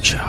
[0.00, 0.20] Show.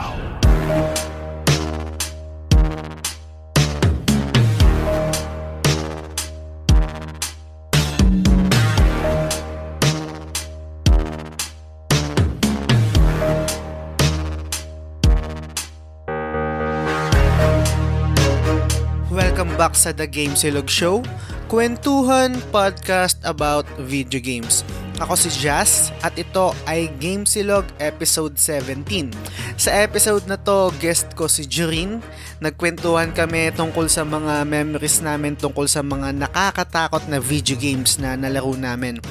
[19.12, 21.00] Welcome back sa The Game Silog Show,
[21.48, 24.68] kwentuhan podcast about video games.
[25.02, 29.10] Ako si Jazz at ito ay Game Silog episode 17.
[29.58, 32.06] Sa episode na to, guest ko si Jurin.
[32.38, 38.14] Nagkwentuhan kami tungkol sa mga memories namin tungkol sa mga nakakatakot na video games na
[38.14, 39.02] nalaro namin.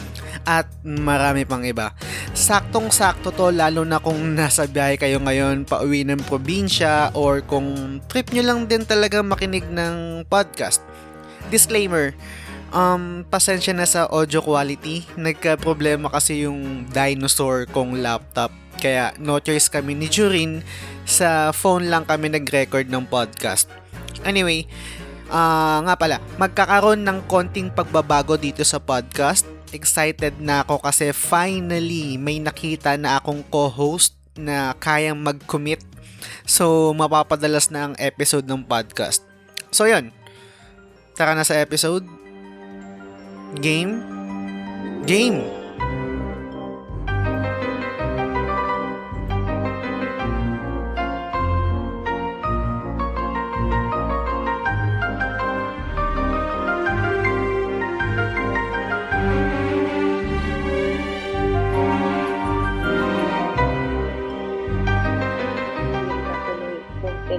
[0.46, 1.90] At marami pang iba.
[2.38, 8.30] Saktong-sakto to lalo na kung nasa biyahe kayo ngayon pauwi ng probinsya or kung trip
[8.30, 10.86] nyo lang din talaga makinig ng podcast.
[11.50, 12.14] Disclaimer,
[12.74, 15.06] um, pasensya na sa audio quality.
[15.18, 18.50] Nagka-problema kasi yung dinosaur kong laptop.
[18.80, 20.64] Kaya no choice kami ni Jurin.
[21.04, 23.68] Sa phone lang kami nag-record ng podcast.
[24.24, 24.64] Anyway,
[25.28, 29.44] ah nga pala, magkakaroon ng konting pagbabago dito sa podcast.
[29.70, 35.82] Excited na ako kasi finally may nakita na akong co-host na kayang mag-commit.
[36.44, 39.22] So, mapapadalas na ang episode ng podcast.
[39.70, 40.10] So, yun.
[41.14, 42.19] Tara na sa episode.
[43.54, 45.02] Game?
[45.06, 45.42] Game!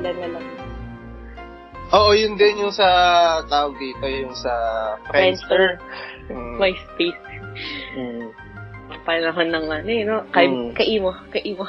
[0.02, 0.41] Natuloy
[1.92, 2.88] Oo, yun din yung sa
[3.46, 4.54] tawag dito, yung sa
[5.08, 5.76] Friendster.
[6.32, 6.56] Mm.
[6.56, 7.22] MySpace.
[8.00, 8.28] Mm.
[9.02, 10.24] Panahon ng ano eh, no?
[10.30, 10.72] Kay, Mm.
[10.72, 11.66] Kaimo, kaimo.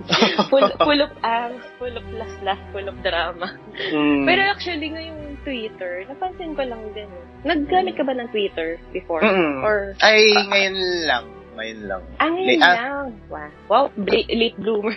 [0.52, 3.52] full, full of angst, full of las-las, full of drama.
[3.92, 4.24] Mm.
[4.24, 7.08] Pero actually, ngayong Twitter, napansin ko lang din.
[7.08, 7.24] eh.
[7.44, 9.20] Naggamit ka ba ng Twitter before?
[9.20, 9.60] Mm.
[9.60, 11.24] Or, Ay, ngayon lang.
[11.56, 12.02] Ngayon lang.
[12.16, 12.76] ah, ngayon Late- ah.
[12.76, 13.06] lang.
[13.28, 13.50] Wow.
[13.68, 14.96] Wow, bla- late bloomer.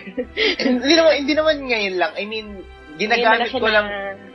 [0.60, 2.12] hindi naman hindi naman ngayon lang.
[2.16, 2.48] I mean,
[2.96, 3.88] ginagamit ko lang.
[3.88, 4.28] na-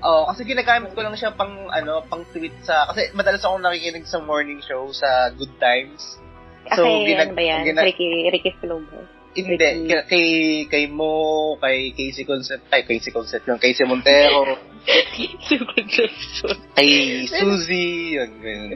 [0.00, 4.04] Oh, kasi ginagamit ko lang siya pang ano, pang tweet sa kasi madalas akong nakikinig
[4.04, 6.22] sa morning show sa Good Times.
[6.70, 7.62] So, ano ginag- ba yan?
[7.64, 9.02] gina- Ricky, Ricky Flobo.
[9.30, 9.86] Hindi, Ricky.
[9.86, 10.26] kay, kay
[10.66, 11.14] kay Mo,
[11.56, 14.54] kay Casey Concept, ay Casey Concept yung Casey Montero,
[16.76, 16.90] kay
[17.26, 18.70] Suzy, yun, yun.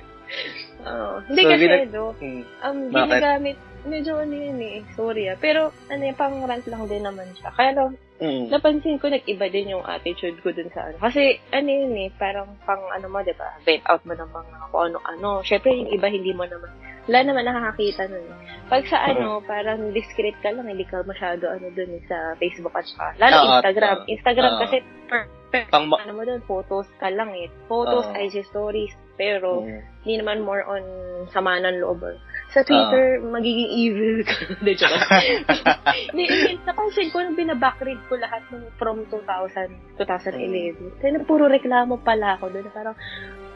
[0.82, 1.14] Oo.
[1.24, 2.42] Hindi So, kasi, ginag- no, Hmm.
[2.60, 5.36] um, ginagamit, medyo ano yun eh, sorry ah.
[5.36, 7.50] Pero, ano yung pang rant lang din naman siya.
[7.50, 7.90] Kaya lang,
[8.22, 8.54] Mm.
[8.54, 10.96] napansin ko, nag-iba din yung attitude ko dun sa ano.
[10.96, 14.70] Kasi, ano yun eh, parang pang ano mo, di ba, vent out mo ng mga
[14.70, 15.42] kung ano-ano.
[15.42, 16.70] Syempre, yung iba, hindi mo naman,
[17.02, 18.22] wala naman nakakakita nun.
[18.70, 22.70] Pag sa ano, parang discreet ka lang, hindi ka masyado ano dun eh, sa Facebook
[22.72, 23.96] at saka, lalo Oo, Instagram.
[24.06, 24.60] Instagram Oo.
[24.62, 24.76] kasi,
[25.10, 25.20] per,
[25.50, 27.50] per, Pang ma- ano mo dun, photos ka lang eh.
[27.66, 28.14] Photos, Oo.
[28.14, 29.82] IG stories, pero, Mm.
[30.06, 30.84] hindi naman more on
[31.28, 32.06] sama ng loob.
[32.52, 34.36] Sa Twitter, magiging evil ka.
[34.60, 34.92] Hindi, joke
[36.68, 41.00] napansin ko nung binabackread ko lahat nung from 2000, 2011.
[41.00, 42.68] Kaya na puro reklamo pala ako doon.
[42.76, 42.96] Parang,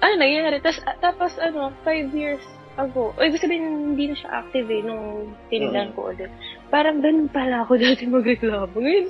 [0.01, 0.65] ano nangyari?
[0.65, 2.41] Tapos, tapos ano, five years
[2.81, 6.33] ago, o ibig sabihin, hindi na siya active eh, nung tinignan ko ulit.
[6.73, 8.77] Parang ganun pala ako dati magreklamo.
[8.81, 9.07] Ngayon,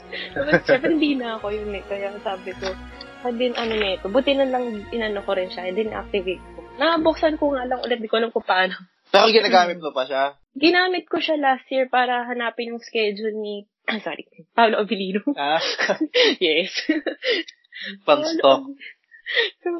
[0.66, 1.82] syempre hindi na ako yun eh.
[1.86, 2.74] Kaya sabi ko,
[3.22, 6.60] pag din ano na ito, buti na lang inano ko rin siya, din activate ko.
[6.78, 8.96] Nabuksan ko nga lang ulit, di ko alam kung paano.
[9.16, 10.25] Pero ginagamit mo pa siya?
[10.53, 15.25] Ginamit ko siya last year para hanapin yung schedule ni, ah, sorry, Paolo Abilino.
[15.37, 15.60] Ah,
[16.44, 16.72] yes.
[18.04, 18.69] pang stock.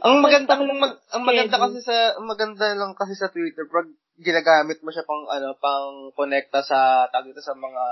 [0.03, 3.87] Ang maganda ang, mag, ang maganda kasi sa ang maganda lang kasi sa Twitter pag
[4.19, 7.83] ginagamit mo siya pang ano pang connecta sa tag sa mga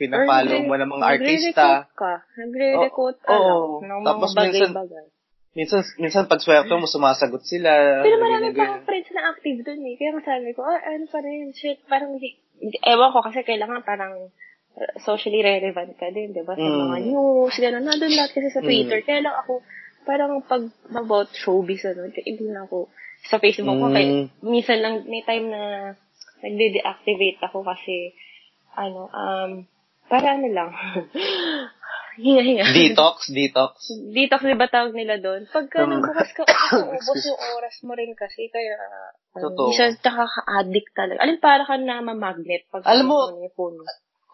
[0.00, 1.84] pinapollow mo ng mga artista.
[1.84, 2.12] Nagre-recruit ka.
[2.32, 3.84] Nagre-recruit ka Oo.
[3.84, 5.06] lang ng Tapos mga minsan- bagay-bagay.
[5.56, 8.04] Minsan minsan pag swerte mo sumasagot sila.
[8.04, 9.96] Pero marami pa akong friends na active dun eh.
[9.96, 12.36] Kaya nga sabi ko, ah, ano pa rin, shit, parang hindi,
[12.84, 14.28] ewan ko kasi kailangan parang
[14.76, 16.52] uh, socially relevant ka din, di ba?
[16.52, 16.76] Sa Mm.
[16.84, 17.84] mga news, gano'n.
[17.88, 18.68] Nandun lahat kasi sa Mm.
[18.68, 19.00] Twitter.
[19.00, 19.64] Kaya lang ako,
[20.04, 20.62] parang pag
[20.92, 22.92] about showbiz, ano, hindi na ako
[23.24, 23.88] sa Facebook ko.
[23.88, 23.94] Mm.
[23.96, 24.08] Kaya
[24.44, 25.96] minsan lang, may time na
[26.44, 28.12] nagde-deactivate ako kasi,
[28.76, 29.64] ano, um,
[30.06, 30.70] para ano lang,
[32.16, 32.64] hinga-hinga.
[32.68, 33.72] Detox, detox.
[34.10, 35.44] Detox, di ba tawag nila doon?
[35.46, 36.42] Pagka Um, nagbukas ka,
[36.82, 37.28] ubos excuse.
[37.28, 38.74] yung oras mo rin kasi, kaya,
[39.32, 39.70] ano, Totoo.
[39.70, 41.18] siya nakaka-addict talaga.
[41.20, 43.84] Alin, para ka na mamagnet pag Alam mo, yung phone mo.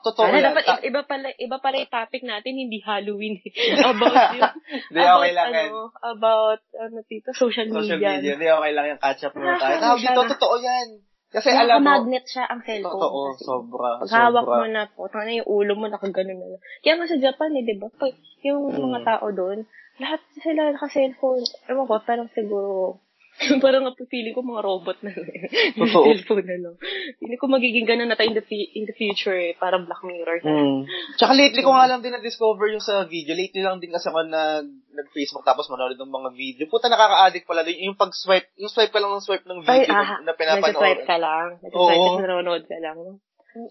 [0.02, 0.50] Totoo Ano, yan.
[0.50, 3.38] dapat, Ta- iba pala, iba pala yung topic natin, hindi Halloween.
[3.87, 4.50] about yung,
[4.90, 5.69] Hindi, about, okay lang yan.
[5.70, 7.87] ano, about, ano dito, social media.
[7.87, 8.32] Social media.
[8.35, 9.75] Hindi, okay lang yung catch up muna tayo.
[9.87, 10.88] Tawag dito, totoo yan.
[11.32, 12.93] Kasi alam mo, Nakaka-magnet siya ang cellphone.
[12.93, 13.44] totoo, kasi.
[13.49, 16.62] sobra, Pag hawak mo na po, tanga yung ulo mo, nakaganon na lang.
[16.84, 17.88] Kaya nga sa Japan eh, di ba?
[17.88, 18.12] Pag
[18.44, 18.81] yung Mm.
[18.84, 19.58] mga tao doon,
[19.96, 21.40] lahat sila naka-cellphone.
[21.73, 23.00] Ewan ko, parang siguro,
[23.64, 25.29] parang nga feeling ko mga robot na lang.
[25.81, 26.05] Totoo.
[26.05, 26.75] cellphone na lang.
[27.17, 29.56] Feeling ko magiging ganun na tayo in the, fi- in the future eh.
[29.56, 30.44] Parang Black Mirror.
[30.44, 30.52] na.
[30.52, 30.81] Mm.
[31.17, 33.32] Tsaka lately ko nga lang din na-discover yung sa video.
[33.32, 36.64] Lately lang din kasi ako nag, nag-Facebook tapos manonood ng mga video.
[36.69, 37.64] Puta, nakaka-addict pala.
[37.67, 40.69] Yung pag-swipe, yung swipe ka lang ng swipe ng Ay, video ah, na, na pinapanood.
[40.69, 41.46] nag-swipe ka lang.
[41.64, 42.99] Nag-swipe ka, nanonood ka lang.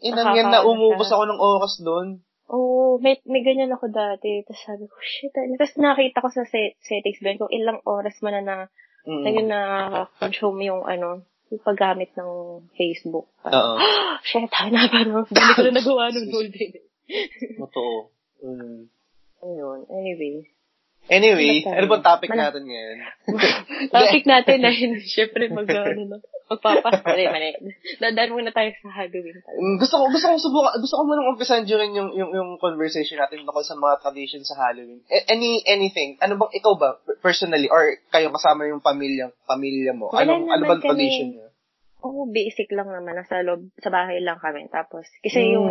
[0.05, 2.21] Inang yan na umubos ako ng oras doon.
[2.51, 4.43] Oo, may, may ganyan ako dati.
[4.43, 5.31] Tapos sabi ko, shit.
[5.39, 5.55] ano.
[5.55, 8.55] Tapos nakita ko sa set, settings doon kung ilang oras mo na na,
[9.01, 9.23] Mm.
[9.23, 9.61] na yun na
[10.21, 12.31] consume yung ano, yung paggamit ng
[12.77, 13.27] Facebook.
[13.43, 13.73] Oo.
[14.27, 16.71] shit, hana parang dali ko na nagawa nung whole day.
[17.57, 18.09] Totoo.
[18.41, 18.89] Mm.
[19.45, 20.41] Ayun, anyway.
[21.11, 22.97] Anyway, ano bang topic Mala- natin ngayon?
[23.93, 26.17] Topic natin dahil syempre mag, ano, no,
[26.47, 27.03] magpapas.
[27.03, 27.51] Mali, mali.
[27.99, 29.43] Dadaan muna tayo sa Halloween.
[29.43, 33.19] Mm, gusto ko gusto ko subukan gusto ko munang umpisan during yung yung yung conversation
[33.19, 35.03] natin tungkol sa mga tradition sa Halloween.
[35.27, 40.07] Any anything, ano bang ikaw ba personally or kayo kasama yung pamilya pamilya mo?
[40.09, 41.51] Wala Ano ano naman bang tradition niyo?
[42.01, 43.13] Oo, basic lang naman.
[43.13, 44.65] Nasa loob, sa bahay lang kami.
[44.67, 45.53] Tapos, kasi Mm.
[45.53, 45.67] yung,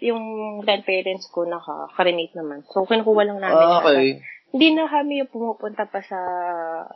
[0.00, 0.24] yung
[0.60, 2.66] grandparents ko naka-cremate naman.
[2.68, 3.64] So, kinukuha lang namin.
[3.64, 3.84] Ah, siya.
[3.86, 4.08] okay.
[4.54, 6.18] Hindi na kami yung pumupunta pa sa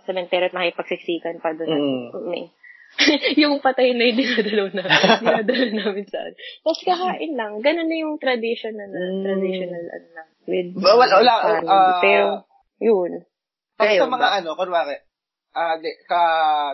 [0.07, 2.11] cemetery at makipagsiksikan pa doon.
[2.15, 2.47] Mm.
[3.45, 4.81] Yung patay na yung dinadalo na,
[5.21, 6.25] dinadalo namin sa
[6.65, 7.61] Tapos kakain lang.
[7.61, 9.23] Ganun na yung traditional, Mm.
[9.29, 11.35] traditional, ano na, with Ba- wala- wala,
[11.69, 12.49] ah, Pero,
[12.81, 13.29] yun.
[13.77, 14.37] Pag sa mga ba?
[14.41, 14.97] ano, kunwari,
[15.53, 16.23] ah, di, ka,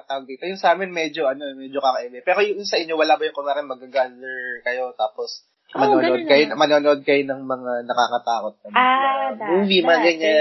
[0.06, 2.22] tawag dito, yung sa amin medyo, ano, medyo kakaiba.
[2.22, 5.42] Pero yung sa inyo, wala ba yung kunwari mag-gather kayo, tapos
[5.74, 6.58] manonood ganun kayo, naman.
[6.62, 10.06] manonood kayo ng mga nakakatakot na Ah, na da- movie, mga dati.
[10.06, 10.36] ganyan.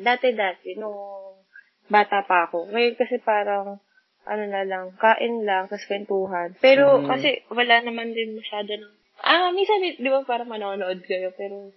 [0.00, 0.96] Dati, dati, nung
[1.86, 2.72] bata pa ako.
[2.72, 3.78] Ngayon kasi parang,
[4.24, 6.56] ano na lang, kain lang, tapos kwentuhan.
[6.60, 7.08] Pero, Mhm.
[7.08, 11.72] kasi wala naman din masyado ng, ah, minsan, di ba parang manonood kayo, pero,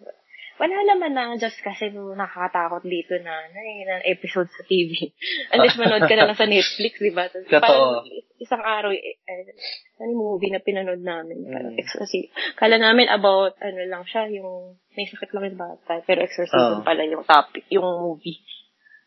[0.55, 5.09] wala naman na just kasi nakakatakot dito na, na, na episode sa TV.
[5.53, 7.25] Unless manood ka na lang sa Netflix, di ba?
[7.27, 7.57] Totoo.
[7.57, 8.05] parang
[8.37, 9.49] isang araw, eh, eh,
[9.97, 11.41] ano yung movie na pinanood namin?
[11.43, 11.81] Parang Mm.
[11.81, 12.29] exorcism.
[12.53, 16.85] Kala namin about, ano lang siya, yung may sakit lang yung bata, pero exorcism Oo.
[16.85, 18.37] pala yung topic, yung movie.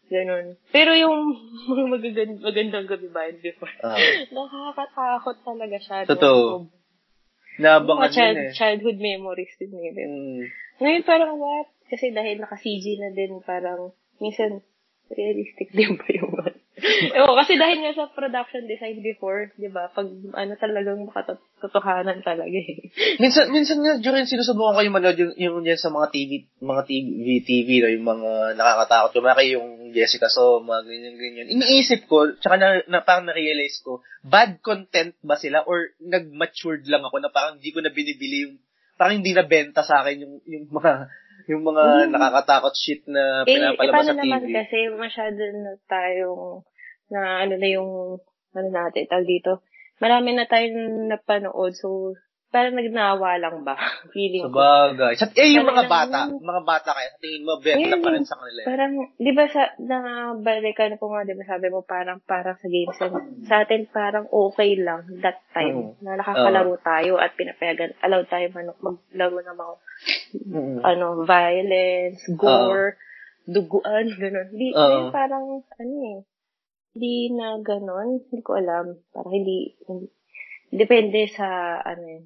[0.06, 0.54] Ganun.
[0.70, 1.34] Pero yung
[1.70, 3.70] mga magagand- magandang gabi ba yun before?
[3.82, 3.98] Ah,
[4.30, 5.96] Nakakatakot talaga siya.
[6.06, 6.70] Totoo.
[7.56, 8.52] Mga Nabangan child, eh.
[8.52, 9.92] childhood memories din eh.
[9.96, 10.42] Mm.
[10.80, 11.72] Ngayon parang what?
[11.88, 14.60] Kasi dahil naka-CG na din, parang minsan
[15.08, 16.32] realistic din ba yung
[17.22, 22.52] Oo, kasi dahil nga sa production design before, di ba, pag ano talagang makatotohanan talaga
[22.52, 22.88] eh.
[23.22, 26.82] Minsan, minsan nga, during sinusubukan ko yung manood yung, yung yan sa mga TV, mga
[26.84, 29.10] TV, TV, no, yung mga nakakatakot.
[29.14, 31.46] Yung mga yung Jessica So, mga ganyan, ganyan.
[31.52, 37.00] Iniisip ko, tsaka na, na parang na-realize ko, bad content ba sila or nag-matured lang
[37.02, 38.56] ako na parang hindi ko na binibili yung,
[38.96, 40.92] parang hindi na benta sa akin yung, yung mga,
[41.46, 42.10] yung mga Mm.
[42.10, 44.52] nakakatakot shit na Eh, eh, pinapalabas paano sa naman TV.
[44.52, 46.66] kasi masyado na tayong,
[47.10, 48.18] na ano na yung,
[48.56, 49.62] ano natin, tawag dito,
[50.00, 52.14] marami na tayong napanood, so,
[52.46, 53.76] parang nagnawa lang ba?
[54.16, 54.58] Feeling Sa ko.
[54.62, 55.12] bagay.
[55.18, 56.40] Sa, eh, yung mga bata, ganun.
[56.40, 58.60] mga bata kaya, sa tingin mo, benta Ayun, pa rin sa kanila.
[58.64, 62.68] Parang, di ba sa, nabalikan na po nga, di ba sabi mo, parang, parang sa
[62.70, 62.96] games
[63.46, 66.00] sa atin parang okay lang that time, Oo.
[66.00, 69.74] na nakakalaro tayo at pinapayagan, allowed tayo man, maglaro ng mga,
[70.36, 70.80] Mm.
[70.84, 72.96] ano, violence, gore,
[73.46, 74.48] duguan, gano'n.
[74.52, 76.18] Di, ngayon parang, ano eh,
[76.96, 80.08] hindi na gano'n, hindi ko alam, parang hindi, hindi
[80.72, 82.24] depende sa, ano eh,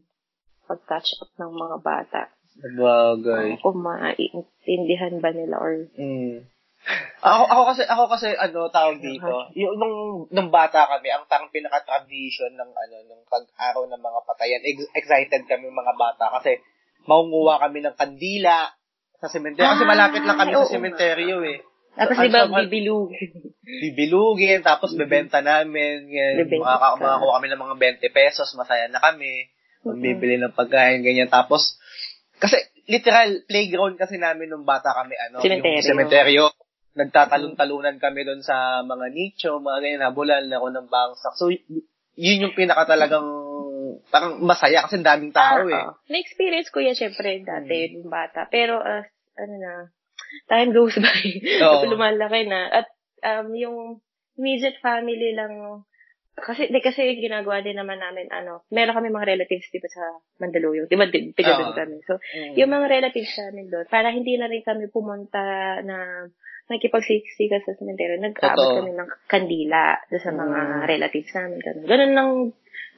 [0.70, 2.22] pag-catch up ng mga bata.
[2.62, 3.58] Bagay.
[3.58, 6.46] Kung maintindihan ba nila or Mm.
[7.20, 11.52] Ako, ako kasi, ako kasi, ano, tawag dito, yung, nung, nung bata kami, ang parang
[11.52, 16.56] pinaka-tradition ng, ano, ng pag-araw ng mga patayan, ex- excited kami mga bata kasi,
[17.04, 18.72] maunguha kami ng kandila
[19.20, 19.68] sa sementeryo.
[19.68, 21.60] Kasi Ah, malapit lang kami sa sementeryo eh.
[21.90, 23.28] Tapos di ba sobrang- bibilugin?
[23.61, 27.02] Bibilugin, tapos bebenta namin, yan, makaka- ka.
[27.02, 29.50] makakuha kami ng mga 20 pesos, masaya na kami,
[29.82, 31.30] magbibili ng pagkain, ganyan.
[31.30, 31.78] Tapos,
[32.38, 32.56] kasi,
[32.87, 35.76] literal, playground kasi namin nung bata kami, ano, Sementeryo.
[35.82, 36.44] yung sementeryo.
[36.90, 41.35] Nagtatalon-talunan kami doon sa mga nicho, mga ganyan, habulan ako ng bangsak.
[41.38, 41.50] So,
[42.18, 43.25] yun yung pinaka talagang,
[44.11, 45.75] parang masaya kasi daming tao eh.
[45.75, 45.94] Ah, ah.
[46.11, 48.47] Na-experience ko yan, syempre, dati, nung bata.
[48.50, 49.06] Pero, as,
[49.38, 49.73] ano na,
[50.49, 51.22] time goes by.
[51.62, 51.87] Oo.
[51.92, 52.70] Lumalaki na.
[52.70, 52.87] At,
[53.22, 53.76] um, yung
[54.37, 55.84] immediate family lang,
[56.40, 59.88] kasi, di, kasi yung ginagawa din naman namin, ano, meron kami mga relatives, di ba,
[59.92, 60.04] sa
[60.40, 60.88] Mandaluyong.
[60.88, 61.76] Di ba, tiga doon Oo.
[61.76, 61.96] kami.
[62.08, 62.54] So, Mm.
[62.56, 65.42] yung mga relatives namin doon, para hindi na rin kami pumunta
[65.84, 66.25] na
[66.70, 70.82] nakikipagsiksikan sa sementeryo, nag-aabot kami ng kandila doon sa mga Mm.
[70.87, 71.58] relatives namin.
[71.60, 72.30] Ganun, ganun lang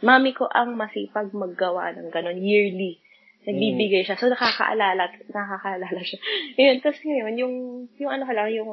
[0.03, 2.99] mami ko ang masipag maggawa ng ganon yearly.
[3.43, 4.15] Nagbibigay siya.
[4.15, 6.19] So, nakakaalala, nakakaalala siya.
[6.63, 7.55] Yun, tapos ngayon, yung,
[7.99, 8.71] yung ano ka lang, yung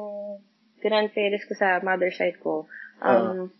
[0.78, 2.70] grandparents ko sa mother side ko,
[3.02, 3.50] um,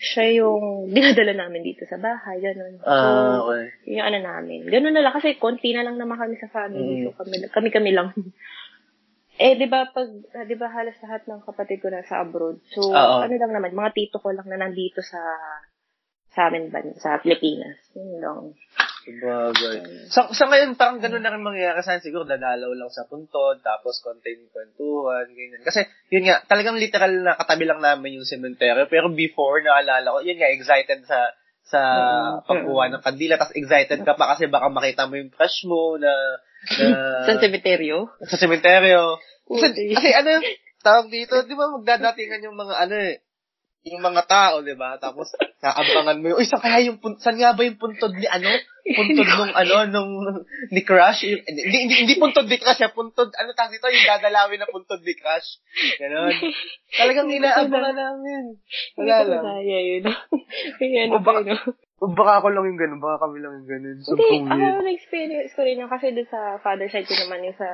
[0.00, 2.80] siya yung dinadala namin dito sa bahay, gano'n.
[2.80, 3.68] So, Ah, okay.
[3.88, 4.64] yung ano namin.
[4.68, 7.04] Ganun na lang, kasi konti na lang naman kami sa family.
[7.04, 7.12] Mm.
[7.12, 8.08] So, kami, kami-kami lang.
[9.44, 12.60] eh, di ba, pag, ah, di ba, halos lahat ng kapatid ko nasa abroad.
[12.72, 13.16] So, Oo.
[13.20, 15.20] ano lang naman, mga tito ko lang na nandito sa,
[16.32, 17.76] sa amin ba, sa Pilipinas.
[17.92, 18.56] Yun lang.
[19.00, 20.12] Sabagay.
[20.12, 21.96] Sa, sa ngayon, parang ganun na rin mangyayari sa.
[21.98, 25.64] Siguro, dadalaw lang sa puntod, tapos konting kwentuhan, ganyan.
[25.64, 28.84] Kasi, yun nga, talagang literal na katabi lang namin yung cemetery.
[28.92, 31.32] Pero before, naalala ko, yun nga, excited sa
[31.70, 35.62] sa Mm, pagkuha ng kandila, tapos excited ka pa kasi baka makita mo yung crush
[35.70, 36.10] mo na,
[36.82, 36.86] na
[37.30, 38.10] Sa cemeteryo?
[38.26, 39.22] sa sementeryo.
[39.46, 40.42] Kasi, kasi ano,
[40.82, 43.22] tawag dito, di ba magdadatingan yung mga ano eh,
[43.80, 45.00] yung mga tao, di ba?
[45.00, 45.32] Tapos,
[45.64, 48.52] naabangan mo yung, uy, saan kaya yung, pun- saan nga ba yung puntod ni ano?
[48.84, 50.12] Puntod nung ano, nung,
[50.68, 51.24] ni Crush?
[51.24, 52.92] Yung, hindi, hindi, hindi puntod ni Crush, ha?
[52.92, 53.88] Puntod, ano tawag dito?
[53.88, 55.64] Yung dadalawin na puntod ni Crush.
[55.96, 56.32] Ganon.
[56.92, 58.42] Talagang inaabangan namin.
[58.60, 59.44] Hindi Wala lang.
[59.48, 60.04] kaya yun.
[60.76, 61.56] Kaya ano ba, no?
[62.00, 63.96] O baka ako lang yung ganun, baka kami lang yung ganun.
[64.00, 64.84] Hindi, ako years.
[64.88, 67.68] na-experience ko rin yun kasi doon sa father side ko naman yung sa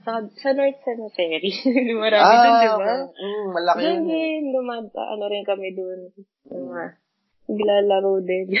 [0.00, 1.52] sa, sa North Cemetery.
[1.96, 2.94] Marami Ah, doon, di ba?
[3.10, 4.00] Mm, malaki Doon yun.
[4.00, 4.08] eh.
[4.08, 6.00] din, lumad, ano rin kami doon.
[6.46, 6.82] Mga,
[7.46, 8.46] naglalaro din.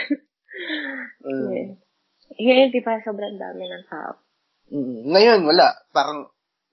[1.20, 1.46] Mm.
[1.48, 1.68] yeah.
[2.36, 4.18] Ngayon, di ba, sobrang dami ng tao.
[4.68, 5.08] Mm.
[5.08, 5.72] Ngayon, wala.
[5.88, 6.26] Parang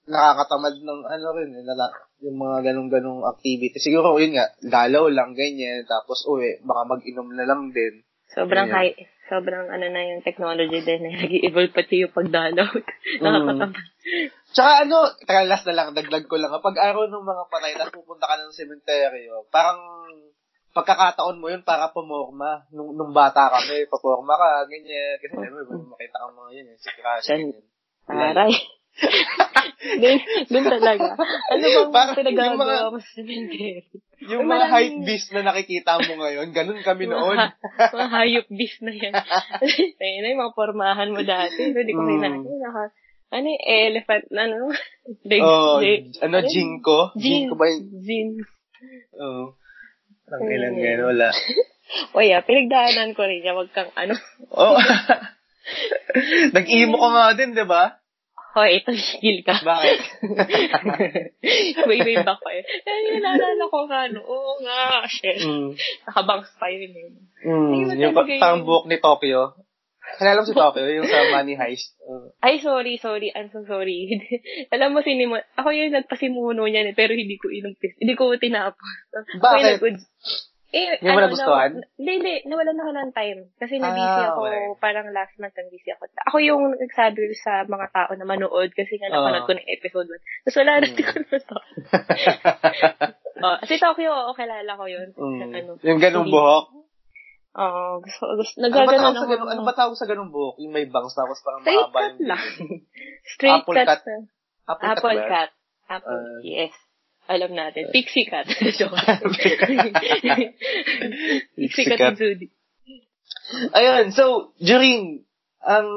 [0.04, 3.78] nakakatamad ng ano rin, eh, nala, yung mga ganong-ganong activity.
[3.78, 5.84] Siguro, yun nga, galaw lang, ganyan.
[5.84, 8.02] Tapos, uwi, baka mag-inom na lang din.
[8.28, 8.92] Sobrang high,
[9.28, 11.02] sobrang ano na yung technology din.
[11.08, 11.14] Eh.
[11.24, 12.68] Nag-evolve pati yung pagdalaw.
[13.22, 13.86] Nakakatamad.
[14.48, 16.50] Tsaka ano, teka, last na lang, dagdag ko lang.
[16.50, 19.80] Pag araw ng mga patay, tapos pupunta ka ng sementeryo, parang
[20.72, 22.64] pagkakataon mo yun para pumorma.
[22.72, 25.20] Nung, nung bata kami, paporma ka, ganyan.
[25.20, 25.88] Kasi naman, mm.
[25.92, 27.28] makita ka mga yun, eh, si Crush.
[27.28, 27.40] Yan.
[27.52, 27.64] ganyan.
[28.08, 28.52] Aray.
[29.78, 31.06] Doon, doon talaga.
[31.48, 33.82] Ano bang Parang yung pinagagawa mga- mo sa cemetery?
[34.20, 37.38] Yung Ay, mga maraming- hype beast na nakikita mo ngayon, ganun kami noon.
[37.38, 39.14] Mga, hayop beast na yan.
[40.02, 41.70] Ayun na yung mga pormahan mo dati.
[41.70, 42.10] Hindi ko Mm.
[42.12, 42.50] kinakita.
[42.58, 42.82] Naka,
[43.28, 44.56] ano yung elephant na ano?
[45.30, 46.98] Leg, Oh, leg- ano, Jinko?
[47.14, 47.22] Jin.
[47.46, 47.82] Jinko ba yun?
[48.02, 48.28] Jin.
[49.16, 49.44] Oo.
[50.28, 51.28] Ang ilan ngayon, wala.
[52.12, 53.56] O yeah, pinagdaanan ko rin niya.
[53.56, 54.12] Wag kang ano.
[54.52, 54.76] Oh.
[56.52, 57.97] Nag-emo ka nga din, di ba?
[58.58, 59.54] Hoy, ito, higil ka.
[59.62, 59.98] Bakit?
[61.88, 62.64] way, way back pa yun.
[62.66, 64.18] Ay, naalala ko nga, ano.
[64.26, 65.38] Oo nga, shit.
[65.38, 65.78] mm.
[66.10, 67.10] Nakabangs pa yun eh.
[67.46, 67.70] Mm.
[67.70, 69.54] Ay, Yung parang buhok ni Tokyo.
[70.18, 71.94] Kilala mo si Tokyo, yung sa Money Heist.
[72.02, 73.30] Uh, Ay, sorry, sorry.
[73.30, 74.08] I'm so sorry.
[74.74, 77.94] Alam mo, sinimo, ako yung nagpasimuno niyan eh, pero hindi ko inumpis.
[78.00, 78.82] Hindi ko tinapos.
[79.14, 79.78] Ako Bakit?
[79.78, 80.08] yung nag-
[80.68, 81.70] eh, Hindi mo nagustuhan?
[81.74, 82.34] Na, hindi, hindi.
[82.44, 83.40] Nawalan ako ng time.
[83.56, 84.64] Kasi na-busy Ah, ako, okay.
[84.76, 86.04] parang last month nang busy ako.
[86.28, 89.46] Ako yung nagsabi sa mga tao na manood kasi nga napanood Ah.
[89.46, 90.20] ko ng episode 1.
[90.44, 90.86] Tapos wala na, Mm.
[90.86, 91.56] hindi ko na to.
[93.44, 95.08] oh, si Tokyo, oo, kilala ko yun.
[95.10, 95.40] mm.
[95.54, 96.66] Ano, Yung ganung buhok.
[97.50, 99.48] Oo, gusto, gusto, Ano ba, nagaganon tawag sa ako.
[99.48, 100.60] ano ba tawag sa ganung buhok?
[100.60, 102.28] Yung may bangs tapos parang Straight mahaba cut yung...
[102.28, 102.44] lang.
[103.34, 103.86] Straight Apple cut.
[103.88, 104.02] cut.
[104.04, 104.16] na.
[104.68, 105.18] Apple, Apple cut.
[105.18, 105.28] ba?
[105.32, 105.50] cut.
[105.88, 106.38] Apple, Ah.
[106.44, 106.74] yes.
[107.28, 107.92] Alam natin.
[107.92, 108.48] Pixie cut.
[108.80, 108.96] Joke.
[111.60, 112.48] Pixie and Judy.
[113.76, 115.28] Ayun, so, during
[115.60, 115.88] ang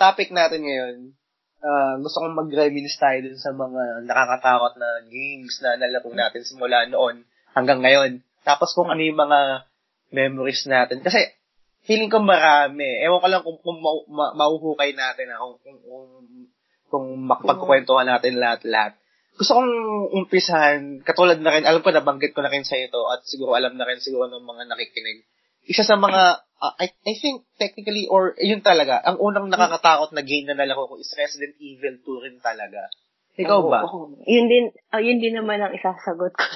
[0.00, 0.96] topic natin ngayon,
[1.60, 6.88] ah, gusto kong mag-reminisce tayo dun sa mga nakakatakot na games na nalaro natin simula
[6.88, 8.24] noon hanggang ngayon.
[8.44, 9.68] Tapos kung ano yung mga
[10.16, 11.04] memories natin.
[11.04, 11.20] Kasi,
[11.84, 13.04] feeling ko marami.
[13.04, 16.08] Ewan ko lang kung, kung ma- ma- mauhukay natin, ah, kung, kung, kung,
[16.88, 18.96] kung makapagkukwentuhan natin lahat-lahat.
[19.34, 19.72] Gusto kong
[20.14, 23.74] umpisahan, katulad na rin, alam ko nabanggit ko na rin sa ito at siguro alam
[23.74, 25.26] na rin siguro ng mga nakikinig.
[25.66, 30.22] Isa sa mga, uh, I, I think technically, or yun talaga, ang unang nakakatakot na
[30.22, 32.86] game na nalaro ko is Resident Evil 2 rin talaga.
[33.34, 33.80] Ikaw Oo, ba?
[33.82, 34.14] oo.
[34.22, 34.64] Yun din,
[34.94, 36.46] oh, yun din naman ang isasagot ko.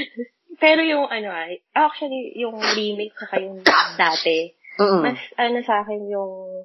[0.64, 3.60] Pero yung ano ay, actually, yung remake saka yung
[4.00, 5.02] dati, Mm-mm.
[5.02, 6.64] mas ano sa akin yung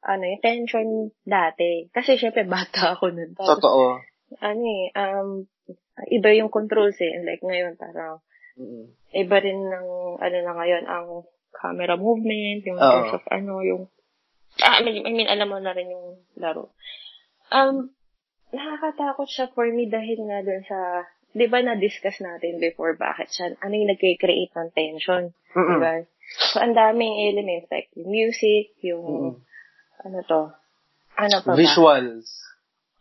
[0.00, 0.88] ano, yung tension
[1.24, 1.88] dati.
[1.90, 3.32] Kasi syempre bata ako nun.
[3.34, 4.00] Tapos, Totoo.
[4.38, 5.28] Ano eh, um,
[6.06, 7.18] iba yung controls eh.
[7.26, 8.22] Like ngayon, parang
[8.54, 8.94] Mm-mm.
[9.16, 9.86] iba rin ng,
[10.22, 11.06] ano na ngayon, ang
[11.50, 12.86] camera movement, yung Oo.
[12.86, 13.82] terms of ano, yung,
[14.62, 16.70] ah, I mean, I mean, alam mo na rin yung laro.
[17.50, 17.90] Um,
[18.54, 20.78] nakakatakot siya for me dahil nga dun sa,
[21.30, 25.82] di ba na-discuss natin before bakit siya, ano yung nag-create ng tension, di Mm-mm.
[25.82, 26.06] ba?
[26.54, 29.34] So, ang daming elements, like music, yung, Mm-mm.
[30.06, 30.42] ano to,
[31.18, 31.58] ano pa ba?
[31.58, 32.39] Visuals.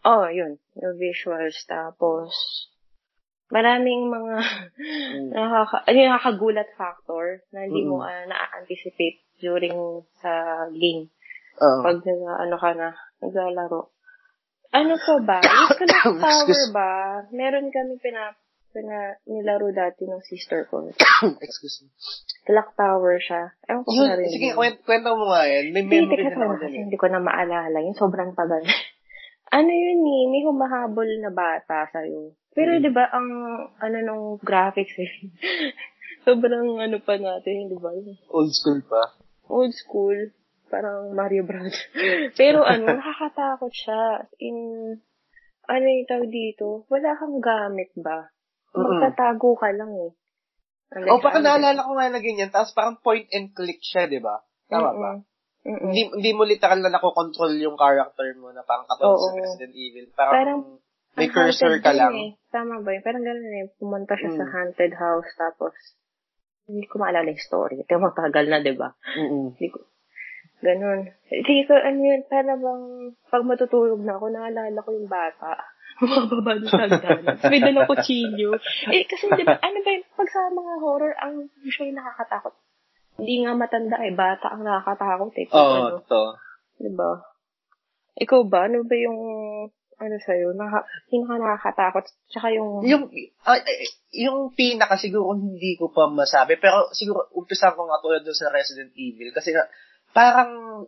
[0.02, 0.56] Oh, yun.
[0.76, 1.60] Yung visuals.
[1.66, 2.32] Tapos,
[3.50, 4.36] maraming mga
[4.80, 5.30] Mm.
[5.36, 8.08] nakaka, ano yung nakakagulat factor na hindi mo Mm.
[8.08, 9.76] ah, na-anticipate during
[10.22, 10.32] sa
[10.72, 11.10] game.
[11.60, 11.82] Oo.
[11.84, 12.90] Pag nag- ano ka na,
[13.20, 13.92] naglalaro.
[14.70, 15.42] Ano po ba?
[15.44, 16.90] Yung clock tower ba?
[17.34, 18.38] Meron kami pina,
[18.70, 20.86] pina nilaro dati ng sister ko.
[21.44, 21.90] Excuse me.
[22.46, 23.50] Clock tower siya.
[23.66, 24.62] Ewan ko Yun, narinig sige, mo.
[24.62, 25.74] kwent, kwento mo nga yan.
[25.74, 26.86] May memory lang ako eh.
[26.86, 27.82] hindi ko na maalala.
[27.82, 28.62] Yung sobrang tagal.
[29.50, 32.34] Ano yun eh, may humahabol na bata sa'yo.
[32.54, 32.82] Pero Mm.
[32.82, 33.30] di ba ang
[33.82, 35.12] ano nung graphics eh.
[36.26, 37.90] sobrang ano pa natin, di ba?
[38.30, 39.18] Old school pa.
[39.50, 40.34] Old school.
[40.70, 41.74] Parang Mario Bros.
[42.40, 44.30] Pero ano, nakakatakot siya.
[44.38, 44.58] In,
[45.66, 46.86] ano yung tawag dito?
[46.94, 48.30] Wala kang gamit ba?
[48.78, 48.86] Mm-mm.
[48.86, 50.14] Magtatago ka lang eh.
[50.90, 52.54] O, oh, parang naalala ko nga na ganyan.
[52.54, 54.42] Tapos parang point and click siya, di ba?
[54.70, 55.12] Tama ba?
[55.60, 55.92] Mm-mm.
[55.92, 59.36] Hindi, hindi mo literal na nakokontrol yung character mo na parang katulad sa.
[59.36, 60.06] Resident Evil.
[60.16, 60.60] Parang, Parang
[61.20, 62.16] may cursor ka lang.
[62.16, 62.32] Eh.
[62.48, 63.04] Tama ba yun?
[63.04, 63.66] Parang gano'n eh.
[63.76, 64.52] Pumunta siya sa Mm.
[64.56, 65.76] haunted house tapos
[66.70, 67.82] hindi ko maalala yung story.
[67.84, 68.94] Ito matagal na, di ba?
[69.18, 69.84] Hindi ko.
[70.62, 71.08] Ganun.
[71.28, 72.84] Hindi ko, ano yun, para bang,
[73.32, 75.56] pag matutulog na ako, naalala ko yung bata.
[76.00, 77.36] Mababa sa hagdanan.
[77.52, 78.56] May dalang kutsilyo.
[78.94, 82.54] Eh, kasi di ba, ano ba yun, pag sa mga horror, ang usually nakakatakot.
[83.20, 85.48] Hindi nga matanda eh, bata ang nakakatakot eh.
[85.52, 86.24] Oo, ano, to.
[86.80, 87.20] di ba?
[88.20, 89.20] Ikaw ba, ano ba yung,
[90.00, 96.08] ano sa'yo, naka, pinaka nakakatakot, tsaka yung, Yung, eh, yung pinaka siguro hindi ko pa
[96.08, 96.56] masabi.
[96.56, 99.36] Pero siguro, umpisa ko nga tulad doon sa Resident Evil.
[99.36, 99.68] Kasi nga,
[100.16, 100.84] parang,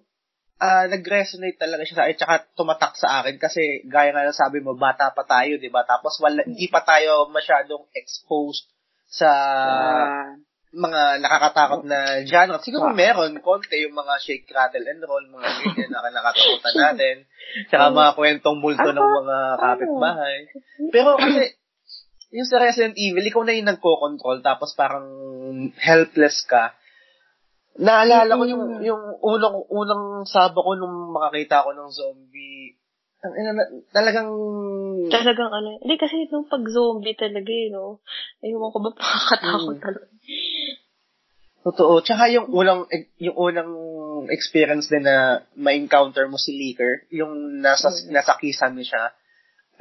[0.62, 3.36] ah nag-resonate talaga siya sa akin, tsaka tumatak sa akin.
[3.36, 5.84] Kasi, gaya nga ng sabi mo, bata pa tayo, di ba?
[5.84, 8.70] Tapos, wala, hindi pa tayo masyadong exposed
[9.12, 10.32] sa ah,
[10.72, 12.64] mga nakakatakot na genre.
[12.64, 17.16] Siguro meron, konti yung mga shake, rattle, and roll, mga ganyan na nakakatakutan natin.
[17.68, 20.38] Tsaka mga kwentong multo ng mga kapitbahay.
[20.96, 21.60] Pero kasi,
[22.32, 25.08] yung sa Resident Evil, ikaw na yung nagko-control, tapos parang
[25.76, 26.72] helpless ka.
[27.76, 32.80] Naalala ko yung, yung unang, unang sabo ko nung makakita ko ng zombie.
[33.22, 34.32] Ang ina na, talagang,
[35.12, 38.00] Talagang ano, hindi kasi nung pag zombie talaga eh, no?
[38.40, 39.84] Ewan ko ba pakakatakot Mm.
[39.84, 40.08] talaga.
[41.62, 42.02] Totoo.
[42.02, 43.72] Tsaka yung unang, yung unang
[44.30, 48.14] experience din na ma-encounter mo si Licker, yung nasa, Mm.
[48.14, 49.14] nasa kisame siya.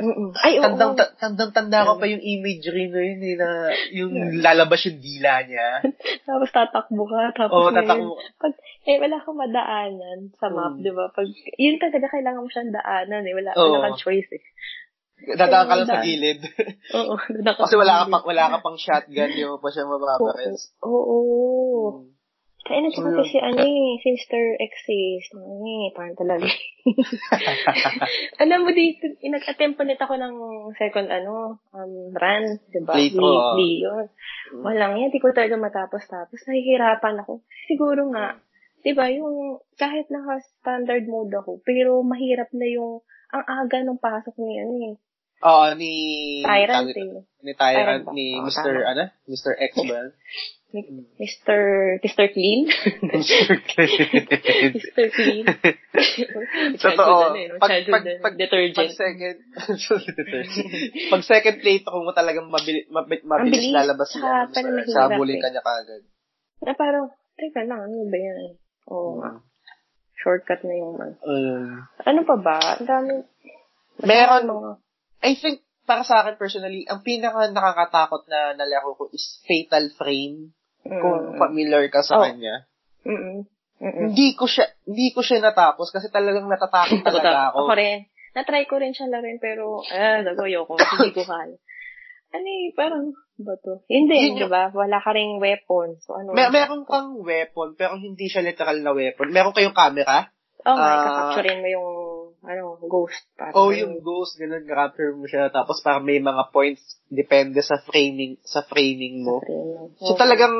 [0.00, 0.32] Mm-mm.
[0.40, 0.64] Ay, oo.
[0.64, 3.48] Tandang, ta- tandang tanda ko pa yung imagery na yun, eh, na
[3.92, 5.84] yung lalabas yung dila niya.
[6.28, 8.16] Tapos tatakbo ka, tapos Oo, tatakbo.
[8.40, 8.56] Pag,
[8.88, 10.80] eh, wala kang madaanan sa map, Mm.
[10.80, 11.04] di ba?
[11.12, 11.28] Pag,
[11.60, 13.34] yun talaga kailangan mo siyang daanan eh.
[13.36, 13.76] Wala, Oo.
[13.76, 14.40] wala kang choice eh.
[15.36, 16.40] Dadaan ka lang sa gilid.
[16.98, 17.14] Oo.
[17.18, 20.72] dadaan Kasi wala ka pang, wala ka pang shotgun, di mo pa siya mababares.
[20.80, 20.96] Oo.
[20.96, 21.80] Oo.
[22.00, 22.20] Mm.
[22.60, 26.46] Kaya na So, tsaka si ano eh, Sister eh, ano eh, parang talaga.
[28.46, 30.34] Alam mo dito, nag-attempt ulit ako ng
[30.78, 32.94] second ano, um, run, di ba?
[32.94, 34.06] Playthrough, Weekly yun.
[34.54, 34.62] Mm.
[34.62, 36.46] Walang yan, di ko talaga matapos-tapos.
[36.46, 37.42] Nahihirapan ako.
[37.66, 38.38] Siguro nga,
[38.86, 43.02] di ba, yung kahit naka-standard mode ako, pero mahirap na yung,
[43.34, 44.96] ang aga ng pasok ni ano eh.
[45.40, 45.92] Oo, ni...
[46.44, 47.24] Tyrant eh.
[47.40, 48.60] Ni Tyrant, ni Mr.
[48.60, 48.90] tama.
[48.92, 49.04] ano?
[49.24, 49.52] Mr.
[49.56, 50.00] X ba?
[51.18, 51.60] Mr.
[51.98, 52.24] Mr.
[52.30, 52.68] Clean?
[53.10, 53.58] Mr.
[54.70, 55.04] Mr.
[55.16, 55.44] Clean?
[56.76, 57.34] Totoo.
[57.34, 57.48] Ano eh?
[57.58, 58.76] Pag, pag, ano, pag, detergent.
[58.78, 59.36] pag second,
[61.10, 65.42] pag second plate ko mo talagang mabili, mabilis, mabilis bilis, lalabas mahirap Sabulin eh.
[65.42, 66.02] ka niya kagad.
[66.62, 68.54] Na parang, teka lang, ano ba yan?
[68.92, 69.30] Oo nga.
[70.20, 71.16] Shortcut na yung ano.
[71.24, 72.58] Um, Ano pa ba?
[72.76, 73.14] Ang dami.
[74.04, 74.70] Meron- Mga,
[75.20, 80.52] I think, para sa akin personally, ang pinaka nakakatakot na nalaro ko is Fatal Frame.
[80.80, 82.24] Kung familiar ka sa Oh.
[82.24, 82.64] kanya.
[83.04, 83.44] Mm-mm.
[83.80, 84.12] Mm-mm.
[84.12, 87.68] Hindi ko siya, hindi ko siya natapos kasi talagang natatakot talaga ako.
[87.68, 88.08] Ako rin.
[88.36, 90.76] Na-try ko rin siya larin pero, ah, nagayo ko.
[90.76, 91.56] Hindi ko kaya.
[92.30, 93.10] Ano eh, parang,
[93.42, 93.82] ba to?
[93.90, 94.70] Hindi, di ba?
[94.70, 95.98] Wala ka ring weapon.
[95.98, 96.30] So, ano?
[96.30, 99.34] Mer meron kang weapon, pero hindi siya literal na weapon.
[99.34, 100.30] Meron kayong camera.
[100.62, 101.88] Oh, nga, ah, kakapturin mo yung,
[102.40, 103.20] ano, ghost.
[103.36, 105.48] Parang, Oh, yung ghost, ganun, capture mo siya.
[105.48, 109.44] Tapos parang may mga points, depende sa framing, sa framing mo.
[110.00, 110.54] So talagang,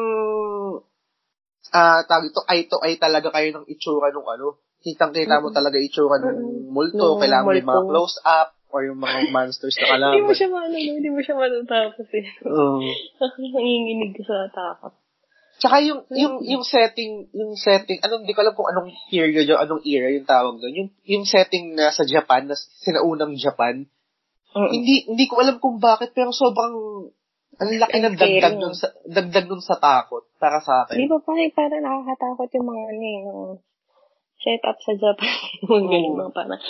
[1.72, 4.60] ah, tawag ito, eye to eye talaga kayo ng itsura nung ano.
[4.80, 7.16] Kitang-kita mo talaga itsura ng multo.
[7.16, 7.90] Nung Kailangan mo yung mga multo.
[7.92, 10.14] close-up or yung mga monsters na kalaban.
[10.14, 10.80] Hindi mo siya maano, no?
[10.80, 12.26] hindi mo siya matatapos eh.
[12.44, 12.80] Oo.
[13.56, 14.94] Nanginginig ka sa takot.
[15.60, 19.60] Tsaka yung, yung, yung setting, yung setting, anong, di ko alam kung anong period yung,
[19.60, 20.72] anong era yung tawag doon.
[20.72, 23.84] Yung, yung setting na sa Japan, na sinaunang Japan,
[24.56, 26.72] hindi, hindi ko alam kung bakit, pero sobrang,
[27.60, 31.12] ang laki ng dagdag nun sa, dagdag nun sa takot, para sa Di akin.
[31.12, 33.42] ba parang, parang nakakatakot yung mga ano eh, yung
[34.40, 35.36] set up sa Japan.
[35.68, 36.20] Yung ganun, Oo.
[36.24, 36.62] mga parang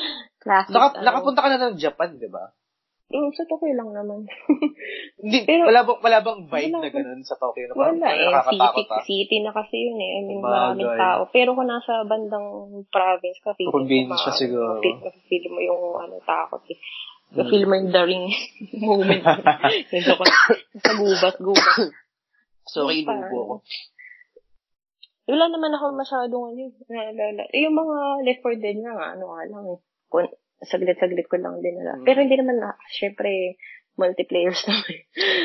[0.42, 0.74] classic.
[0.74, 1.04] Naka, ano.
[1.06, 2.50] nakapunta ka na ng Japan, di ba?
[3.10, 4.22] Mm, sa Tokyo lang naman.
[5.20, 6.78] Hindi, Pero- wala bang, wala bang vibe Wala.
[6.78, 7.66] na ganun sa Tokyo?
[7.66, 8.30] Na Wala eh.
[8.46, 9.02] City, ah.
[9.02, 10.10] city na kasi yun eh.
[10.14, 10.54] I mean, Sabagay.
[10.54, 11.20] maraming tao.
[11.28, 12.46] Pero kung nasa bandang
[12.86, 14.78] province ka, feeling Probinsya ma- siguro.
[14.78, 16.78] Feel, feel mo yung ano, takot eh.
[17.34, 17.46] Hmm.
[17.46, 18.24] Feel mo yung daring
[18.86, 19.22] moment.
[19.90, 20.24] Medyo ko
[20.78, 21.90] sa gubat-gubat.
[22.70, 23.54] Sorry, inubo ko.
[25.26, 27.42] Wala naman ako masyadong ano, eh, naalala.
[27.50, 29.78] Eh, yung mga Left 4 Dead nga, nga, ano nga lang eh.
[30.06, 30.26] Kung,
[30.62, 31.96] saglit-saglit ko lang din nila.
[31.96, 32.04] Mm.
[32.04, 33.56] Pero hindi naman na, syempre,
[33.96, 34.92] multiplayers naman.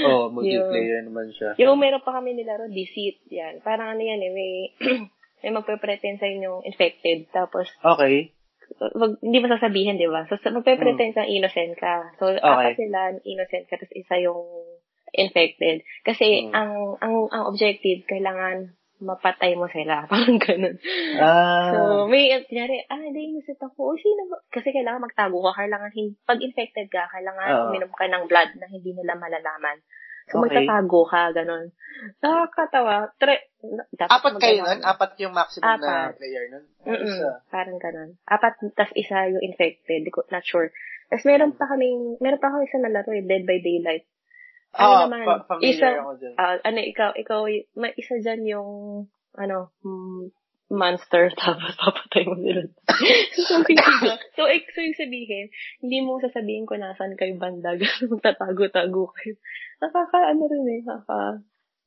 [0.06, 1.56] Oo, oh, multiplayer naman siya.
[1.60, 3.60] yung meron pa kami nilaro, Deceit, yan.
[3.64, 4.52] Parang ano yan eh, may,
[5.44, 7.28] may magpe-pretend sa inyong infected.
[7.32, 8.32] Tapos, Okay.
[8.96, 10.24] wag, hindi mo sasabihin, di ba?
[10.28, 12.16] So, magpe-pretend kang innocent ka.
[12.18, 12.32] So.
[12.32, 12.42] Okay.
[12.42, 14.42] apat sila, innocent ka, tapos isa yung
[15.12, 15.84] infected.
[16.04, 16.52] Kasi, Hmm.
[16.52, 20.04] ang, ang, ang objective, kailangan mapatay mo sila.
[20.12, 20.76] Parang ganun.
[21.20, 21.72] Ah.
[21.72, 23.92] So, may, kunyari, ah, hindi, innocent ako.
[23.92, 24.40] O, sino ba?
[24.48, 25.64] Kasi kailangan magtago ka.
[25.64, 27.64] Kailangan, hin- pag infected ka, kailangan Oo.
[27.70, 29.84] uminom ka ng blood na hindi nila malalaman.
[30.26, 30.66] So, Okay.
[30.66, 31.70] magtatago ka, ganun.
[32.18, 33.14] Nakakatawa.
[33.16, 33.52] Tre,
[33.94, 34.82] dapat apat kayo nun?
[34.82, 36.18] Apat yung maximum na Apat.
[36.18, 36.66] player nun?
[36.82, 37.30] Mm-mm, Isa.
[37.48, 38.10] parang ganun.
[38.26, 40.02] Apat, tas isa yung infected.
[40.02, 40.74] Di ko, not sure.
[41.06, 44.10] Tapos meron pa kaming, meron pa kami isa na laro eh, Dead by Daylight.
[44.76, 46.36] Ano Ah, naman, familiar isa-.
[46.36, 47.48] Ah, ano, ikaw, ikaw,
[47.80, 48.70] may isa dyan yung,
[49.40, 50.36] ano, mm,
[50.76, 52.68] monster, tapos papatay mo nila.
[53.36, 53.64] so,
[54.36, 55.48] so, eh, so, yung sabihin,
[55.80, 59.40] hindi mo sasabihin kung nasan kayo banda, gano'n magtatago-tago kayo.
[59.80, 61.20] Nakaka, ano rin eh, nakaka,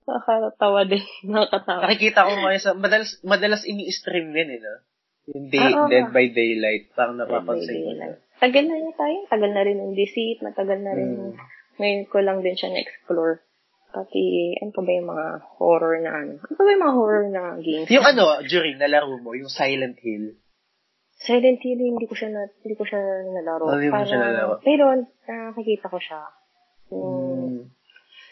[0.08, 1.80] nakakatawa din, nakakatawa.
[1.84, 4.74] Nakikita ko ngayon sa, madalas, madalas ini-stream yan eh, no?
[5.28, 6.88] Yung day, Ah, Dead by Daylight.
[6.96, 7.92] Parang napapansin ko.
[8.40, 9.18] Tagal na niya tayo.
[9.28, 10.40] Tagal na rin yung deceit.
[10.40, 11.08] Matagal na rin.
[11.20, 11.36] Mm.
[11.78, 13.42] Ngayon ko lang din siya na-explore.
[13.88, 16.32] Pati, ano pa ba yung mga horror na ano?
[16.44, 17.88] Ano pa ba yung mga horror na games?
[17.88, 20.36] Yung ano, during nalaro mo, yung Silent Hill.
[21.18, 23.00] Silent Hill, hindi ko siya na, hindi ko siya
[23.32, 23.64] nalaro.
[23.70, 24.60] Ah, hindi mo siya nalaro.
[24.60, 24.84] Pero,
[25.24, 26.20] nakakita ko siya.
[26.92, 27.64] Yung, Mm.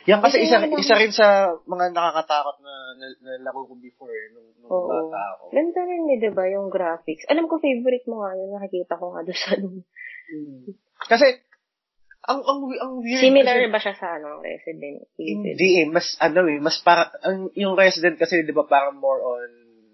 [0.06, 4.14] Yan kasi isa, ano isa rin sa mga nakakatakot na, na, na laro ko before
[4.14, 4.86] eh, nung, nung Oo.
[4.86, 5.42] bata ako.
[5.50, 6.46] Ganda rin eh, diba?
[6.54, 7.26] Yung graphics.
[7.26, 8.54] Alam ko, favorite mo nga yun.
[8.54, 9.68] Nakikita ko nga doon sa ano.
[10.30, 10.62] Mm.
[11.10, 11.26] Kasi,
[12.26, 15.54] ang, ang, ang weird Similar kasi, ba siya sa ano, Resident Evil?
[15.54, 19.22] Hindi eh, mas ano eh, mas para ang yung Resident kasi 'di ba parang more
[19.22, 19.48] on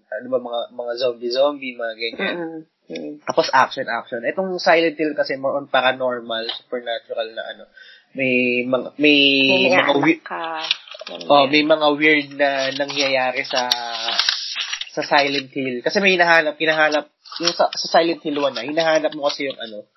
[0.09, 2.35] ano ba mga mga zombie zombie mga ganyan.
[2.37, 2.61] Mm-mm.
[2.83, 3.13] Mm.
[3.23, 4.25] Tapos action action.
[4.27, 7.63] Itong Silent Hill kasi more on paranormal, supernatural na ano.
[8.13, 9.19] May mga may
[9.49, 10.21] May mga weird
[11.29, 13.69] oh, may mga weird na nangyayari sa
[14.93, 15.81] sa Silent Hill.
[15.81, 17.09] Kasi may hinahanap, hinahanap
[17.41, 19.89] yung sa, sa Silent Hill 1 na, hinahanap mo kasi yung ano,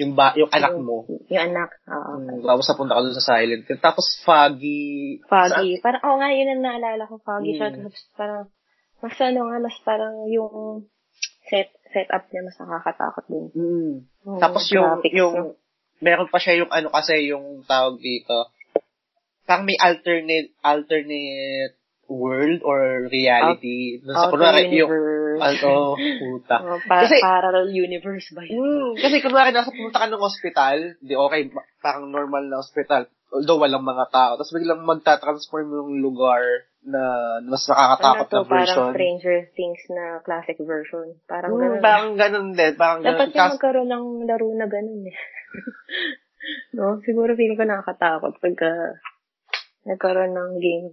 [0.00, 1.04] yung ba, yung anak mo.
[1.28, 1.76] Yung anak.
[1.84, 2.12] Oo.
[2.24, 3.62] Mm, tapos napunta ka dun sa Silent.
[3.80, 5.20] Tapos foggy.
[5.28, 5.80] Foggy.
[5.84, 7.20] Parang, oh nga, yun ang naalala ko.
[7.20, 7.76] Foggy siya.
[7.76, 7.84] Mm.
[7.84, 8.42] Tapos parang,
[9.04, 10.86] mas ano nga, mas parang yung
[11.50, 13.46] set setup niya mas nakakatakot din.
[13.52, 13.92] Mm.
[14.24, 15.34] Yung Tapos yung, graphics, yung,
[16.00, 18.48] meron pa siya yung ano kasi, yung tawag dito,
[19.44, 21.76] parang may alternate, alternate
[22.08, 24.00] world or reality.
[24.00, 24.90] Dun sa Outer kunwari, yung.
[25.44, 26.56] Ano, puta.
[26.60, 28.56] Oh, pa- Kasi- parallel universe ba yun?
[28.56, 33.58] Mm, kasi kunwari nasa pumunta ka ng hospital, di okay, parang normal na hospital, although
[33.58, 36.42] walang mga tao, tapos biglang magta-transform yung lugar
[36.82, 37.02] na
[37.40, 38.74] mas nakakatakot Ano to, na version.
[38.82, 41.06] parang Stranger Things na classic version.
[41.24, 41.80] Parang Mm, ganun.
[41.80, 42.72] parang ganun din.
[42.74, 43.30] Parang Dapat ganun.
[43.30, 45.16] yung Kas- magkaroon ng laro na ganun eh.
[46.76, 46.98] no?
[47.00, 48.98] Siguro feeling ko nakakatakot pagka
[49.84, 50.88] nagkaroon ng game.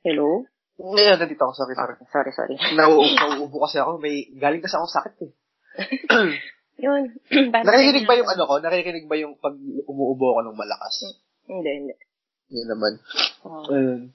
[0.00, 0.44] Hello?
[0.74, 1.52] Ngayon, nandito ako.
[1.54, 1.94] Sorry, sorry.
[2.10, 2.54] Sorry, sorry.
[2.78, 4.02] Nauubo, kasi ako.
[4.02, 5.32] May, galing kasi ako sakit eh.
[6.84, 7.02] Yun.
[7.54, 8.54] Parang Nakirinig ba yung ano ko?
[8.58, 9.54] Nakirinig ba yung pag
[9.86, 10.94] umuubo ako ng malakas?
[11.46, 11.94] Hindi, hindi.
[12.50, 12.92] Yun naman.
[13.46, 13.70] Oh.
[13.70, 14.10] Ayun.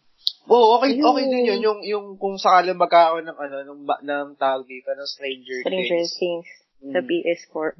[0.51, 1.07] Oo, okay, Ayun.
[1.07, 1.59] okay din yun.
[1.63, 6.15] Yung, yung kung sakali magkakaroon ng ano, ng, ng tawag dito, ng Stranger, Stranger Things.
[6.19, 7.07] Things sa Mm.
[7.11, 7.75] PS4.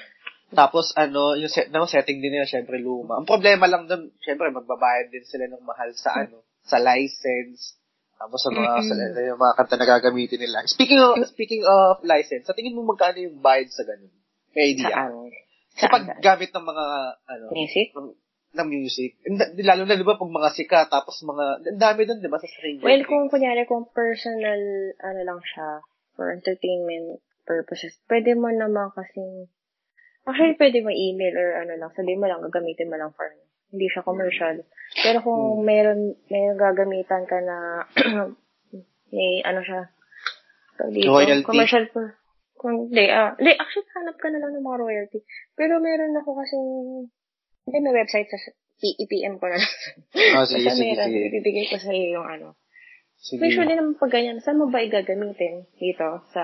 [0.60, 3.16] Tapos ano, yung set, no, setting din nila syempre luma.
[3.16, 7.80] Ang problema lang doon, syempre magbabayad din sila ng mahal sa ano, sa license.
[8.22, 10.62] Tapos sa mga sa, yung mga kanta na gagamitin nila.
[10.70, 14.14] Speaking of speaking of license, sa tingin mo magkano yung bayad sa ganun?
[14.54, 14.94] May idea?
[14.94, 15.26] Saan?
[15.74, 16.84] Sa paggamit ng mga
[17.26, 17.90] ano, Music?
[17.98, 18.08] ng,
[18.62, 19.10] ng music.
[19.64, 22.46] Lalo na 'di ba pag mga sikat tapos mga ang dami doon 'di ba sa
[22.46, 23.10] Stranger Well, Things.
[23.10, 24.60] kung kunyari, kung personal,
[25.02, 25.82] ano lang siya,
[26.14, 29.50] for entertainment purposes, pwede mo naman kasing,
[30.28, 33.26] actually, pwede mo email or ano lang, sabihin mo lang, gagamitin mo lang for,
[33.72, 34.60] hindi siya commercial.
[35.00, 37.88] Pero kung meron, may gagamitan ka na,
[39.16, 39.88] may, ano siya,
[40.92, 41.48] dito, Royalty.
[41.48, 42.12] commercial pa.
[42.60, 45.18] Kung, hindi, ah, hindi, actually, hanap ka na lang ng mga royalty.
[45.56, 46.68] Pero meron ako kasing,
[47.66, 48.38] hindi, may website sa,
[48.82, 49.74] i-PM ko na lang.
[50.36, 51.20] Ah, sige, Basta sige, meron, sige.
[51.32, 52.60] ibibigay ko sa'yo yung ano,
[53.22, 53.38] Sige.
[53.54, 55.62] Usually naman pag ganyan, saan mo ba igagamitin?
[55.78, 56.42] Dito, sa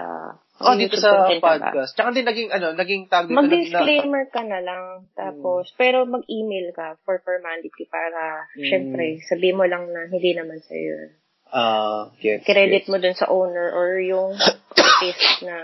[0.58, 1.90] Oh, dito sa content ka podcast.
[1.94, 3.38] Tsaka din naging, ano, naging tag dito.
[3.38, 5.06] Mag-disclaimer ka na lang.
[5.14, 8.66] Tapos, pero mag-email ka for formality para, Mm.
[8.66, 10.82] syempre, sabi mo lang na hindi naman sa'yo.
[10.82, 11.08] yun.
[11.48, 12.42] Ah, yes.
[12.42, 12.90] Credit yes.
[12.90, 14.34] mo dun sa owner or yung
[14.76, 15.56] artist na...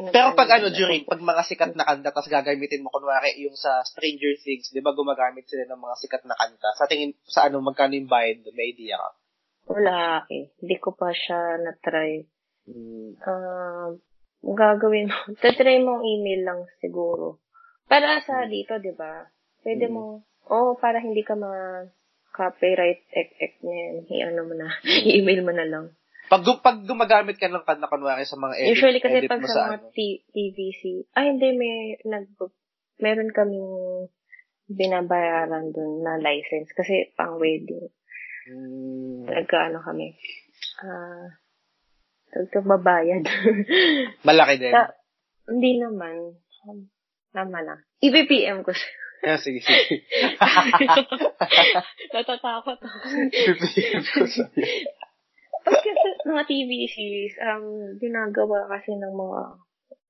[0.00, 3.54] na- Pero pag ano, during, pag mga sikat na kanta, tapos gagamitin mo, kunwari, yung
[3.54, 6.72] sa Stranger Things, di ba gumagamit sila ng mga sikat na kanta?
[6.74, 8.42] Sa tingin, sa ano, magkano yung bayad?
[8.56, 9.10] May idea ka?
[9.76, 10.50] Wala eh.
[10.58, 12.33] Hindi ko pa siya na-try.
[12.64, 13.20] Mm.
[13.20, 13.92] Ah,
[14.42, 15.18] gagawin mo.
[15.42, 17.40] Tatry mo email lang siguro.
[17.84, 19.28] Para sa dito, di ba?
[19.60, 19.92] Pwede Mm.
[19.92, 21.84] mo, oh, para hindi ka ma
[22.34, 23.94] copyright ek ek niyan.
[24.10, 24.68] I-ano mo na.
[25.06, 25.86] I-email mo na lang.
[26.24, 29.46] Pag, pag gumagamit ka ng kanta, kunwari, sa mga edit, Usually kasi edit pag mo
[29.46, 29.92] sa mga ano.
[29.92, 30.82] T- TVC,
[31.14, 32.32] ay hindi, may, nag,
[32.96, 33.68] meron kaming
[34.64, 37.92] binabayaran dun na license kasi pang wedding.
[38.48, 40.16] Mm, Nagkaano kami.
[40.80, 41.28] Ah,
[42.34, 43.22] nagkababayad.
[44.28, 44.72] malaki din.
[44.74, 44.94] Sa-
[45.48, 46.34] hindi naman.
[47.34, 47.76] Naman na.
[48.02, 48.90] I-PPM ko siya.
[49.24, 50.04] Yeah, sige, sige.
[52.14, 53.08] Natatakot ako.
[53.32, 54.68] PPM ko sa'yo.
[55.64, 59.40] Pag kasi mga TV series, um, ginagawa kasi ng mga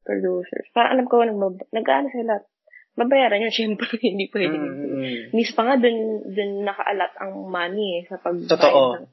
[0.02, 0.66] producers.
[0.74, 1.38] Para alam ko, nag
[1.70, 2.42] nag-ano sila.
[2.98, 4.54] Babayaran yun, syempre, hindi pwede.
[4.54, 8.98] Mm, Miss pa nga, dun, dun nakaalat ang money eh, sa pag Totoo.
[8.98, 9.06] ng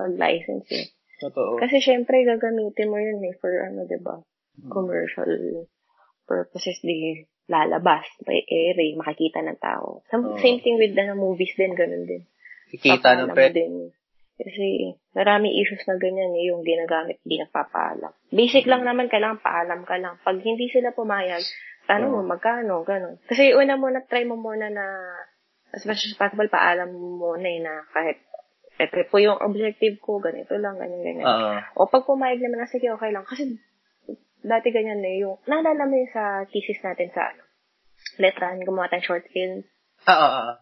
[0.00, 0.86] pag-license eh.
[1.22, 1.62] Totoo.
[1.62, 4.18] Kasi syempre, gagamitin mo yun eh, for ano, di ba?
[4.58, 4.70] Mm.
[4.70, 5.32] Commercial
[6.26, 10.02] purposes, di lalabas, may ere, makikita ng tao.
[10.10, 10.38] Some, Oo.
[10.38, 12.22] Same thing with the movies din, ganun din.
[12.70, 13.92] Kikita ng mo din.
[14.42, 18.10] Kasi maraming issues na ganyan eh, yung ginagamit, hindi nagpapaalam.
[18.32, 20.18] Basic lang naman, kailangan paalam ka lang.
[20.24, 21.44] Pag hindi sila pumayag,
[21.86, 22.30] tanong mo, Oo.
[22.30, 23.22] magkano, gano'n.
[23.28, 24.86] Kasi una muna, try mo muna na,
[25.70, 28.18] as much as possible, paalam mo muna eh, na kahit,
[28.80, 31.26] ito po yung objective ko, ganito lang, ganyan, ganyan.
[31.28, 31.50] Oo.
[31.84, 33.24] O pag pumayag naman na, sige, okay lang.
[33.28, 33.58] Kasi,
[34.42, 37.42] dati ganyan eh, yung, naalala mo yung sa thesis natin sa, ano,
[38.18, 39.62] letrahan, gumawa tayong short film.
[40.04, 40.54] Ah, ah, ah.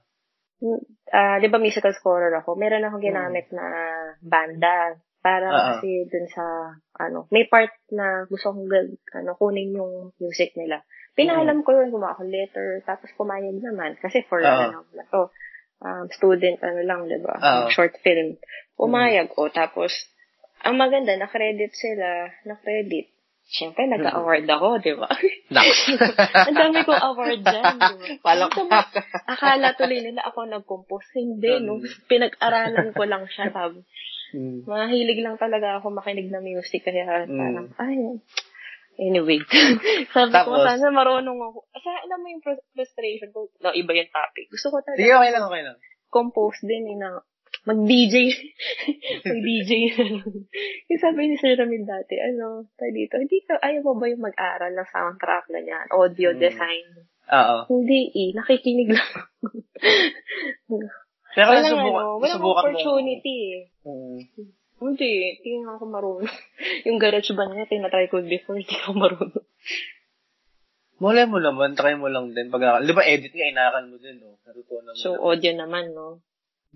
[1.11, 2.53] Ah, 'di ba musical scorer ako?
[2.53, 3.65] Meron akong ginamit na
[4.21, 5.57] banda para Hmm.
[5.57, 5.67] Ah.
[5.77, 6.45] kasi dun sa
[7.01, 8.69] ano, may part na gusto kong
[9.17, 10.85] ano kunin yung music nila.
[11.17, 14.69] Pinahalam ko yun, gumawa ako letter, tapos pumayag naman kasi for ah.
[14.69, 15.33] ano na to,
[15.81, 17.35] um, student ano lang, 'di ba?
[17.41, 17.67] Ah.
[17.73, 18.37] Short film.
[18.77, 19.93] Pumayag ko tapos
[20.61, 23.09] ang maganda na credit sila, na credit.
[23.51, 25.11] Siyempre, nag-award ako, di ba?
[26.47, 28.31] Ang dami kong award dyan, di ba?
[29.35, 31.19] Akala tuloy nila ako nag-compose.
[31.19, 31.83] Hindi, no?
[32.07, 33.83] Pinag-aralan ko lang siya, sabi.
[34.31, 34.71] Mm.
[34.71, 37.35] Mahilig lang talaga ako makinig ng music kaya Mm.
[37.35, 37.99] parang, ay,
[39.01, 39.41] anyway.
[40.15, 40.63] sabi ko, Tapos?
[40.63, 41.59] sana marunong ako.
[41.73, 44.53] Sa, alam mo yung frus- frustration ko, no, iba yung topic.
[44.53, 45.77] Gusto ko talaga Sige, okay lang, okay lang.
[46.13, 47.19] compose din eh, na
[47.61, 48.15] mag-DJ.
[49.29, 49.71] mag-DJ
[50.89, 54.23] yung sabi ni Sir Ramil dati, ano, tayo dito, hindi ka, ayaw mo ba yung
[54.23, 56.39] mag-aral ng soundtrack na yan, audio Mm.
[56.39, 56.87] design?
[57.31, 57.57] Oo.
[57.71, 59.11] Hindi eh, nakikinig lang.
[61.31, 63.61] Pero walang subukan, ano, walang subukan opportunity eh.
[63.87, 64.19] Mo.
[64.19, 64.60] Mm.
[64.81, 66.33] Hindi, tingin ako marunong.
[66.89, 69.47] yung garage band niya, tinatry ko before, hindi ako marunong.
[71.01, 72.53] Malay mo naman, try mo lang din.
[72.53, 74.37] Pag, di ba edit nga, inakan mo din, no?
[74.45, 75.01] Natutunan mo.
[75.01, 76.21] So, audio naman, no?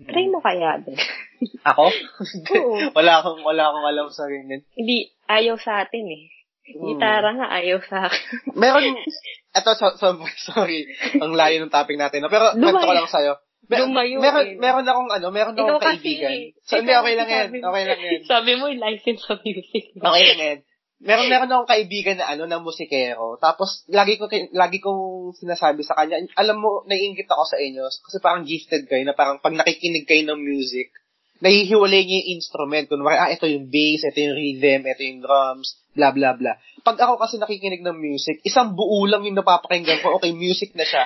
[0.01, 0.97] Try mo kaya din.
[1.69, 1.85] Ako?
[2.57, 2.75] Oo.
[2.93, 4.65] wala akong, wala akong alam sa ganyan.
[4.73, 6.23] Hindi, ayaw sa atin eh.
[6.65, 6.97] Hmm.
[6.97, 8.57] Gitara nga, ayaw sa akin.
[8.57, 8.97] Meron,
[9.57, 10.89] eto, so, so, sorry,
[11.21, 12.25] ang layo ng topic natin.
[12.25, 12.33] No?
[12.33, 13.37] Pero, kwento ko lang sa'yo.
[13.65, 14.57] Mer- Lumayo meron, eh.
[14.61, 16.31] meron akong, ano, meron Ikaw akong kasi, kaibigan.
[16.61, 17.47] So, hindi, okay lang yan.
[17.57, 18.21] Okay lang yan.
[18.29, 19.83] Sabi mo, license sa music.
[19.97, 20.59] Okay lang yan.
[21.05, 23.35] Meron, meron akong kaibigan na, ano, na musikero.
[23.41, 28.17] Tapos, lagi ko, lagi kong sinasabi sa kanya, alam mo, naiingit ako sa inyo, kasi
[28.23, 30.93] parang gifted kayo, na parang pag nakikinig kayo ng music,
[31.43, 32.85] nahihiwalay niyo yung instrument.
[32.87, 36.55] Kunwari, ah, ito yung bass, ito yung rhythm, ito yung drums, bla bla bla.
[36.85, 40.87] Pag ako kasi nakikinig ng music, isang buo lang yung napapakinggan ko, okay, music na
[40.87, 41.03] siya.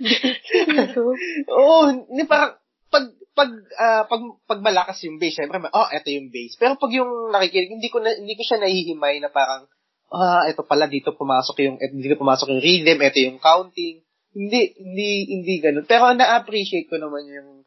[1.56, 1.76] Oo,
[2.08, 2.56] hindi parang,
[2.90, 3.04] pag,
[3.36, 6.58] pag, ah, pag, pag malakas yung bass, syempre, oh, ito yung bass.
[6.58, 9.68] Pero pag yung nakikinig, hindi ko na, hindi ko siya nahihimay na parang,
[10.10, 14.02] ah, ito pala, dito pumasok yung, eh, dito pumasok yung rhythm, ito yung counting.
[14.30, 15.86] Hindi, hindi, hindi ganun.
[15.86, 17.59] Pero na-appreciate ko naman yung,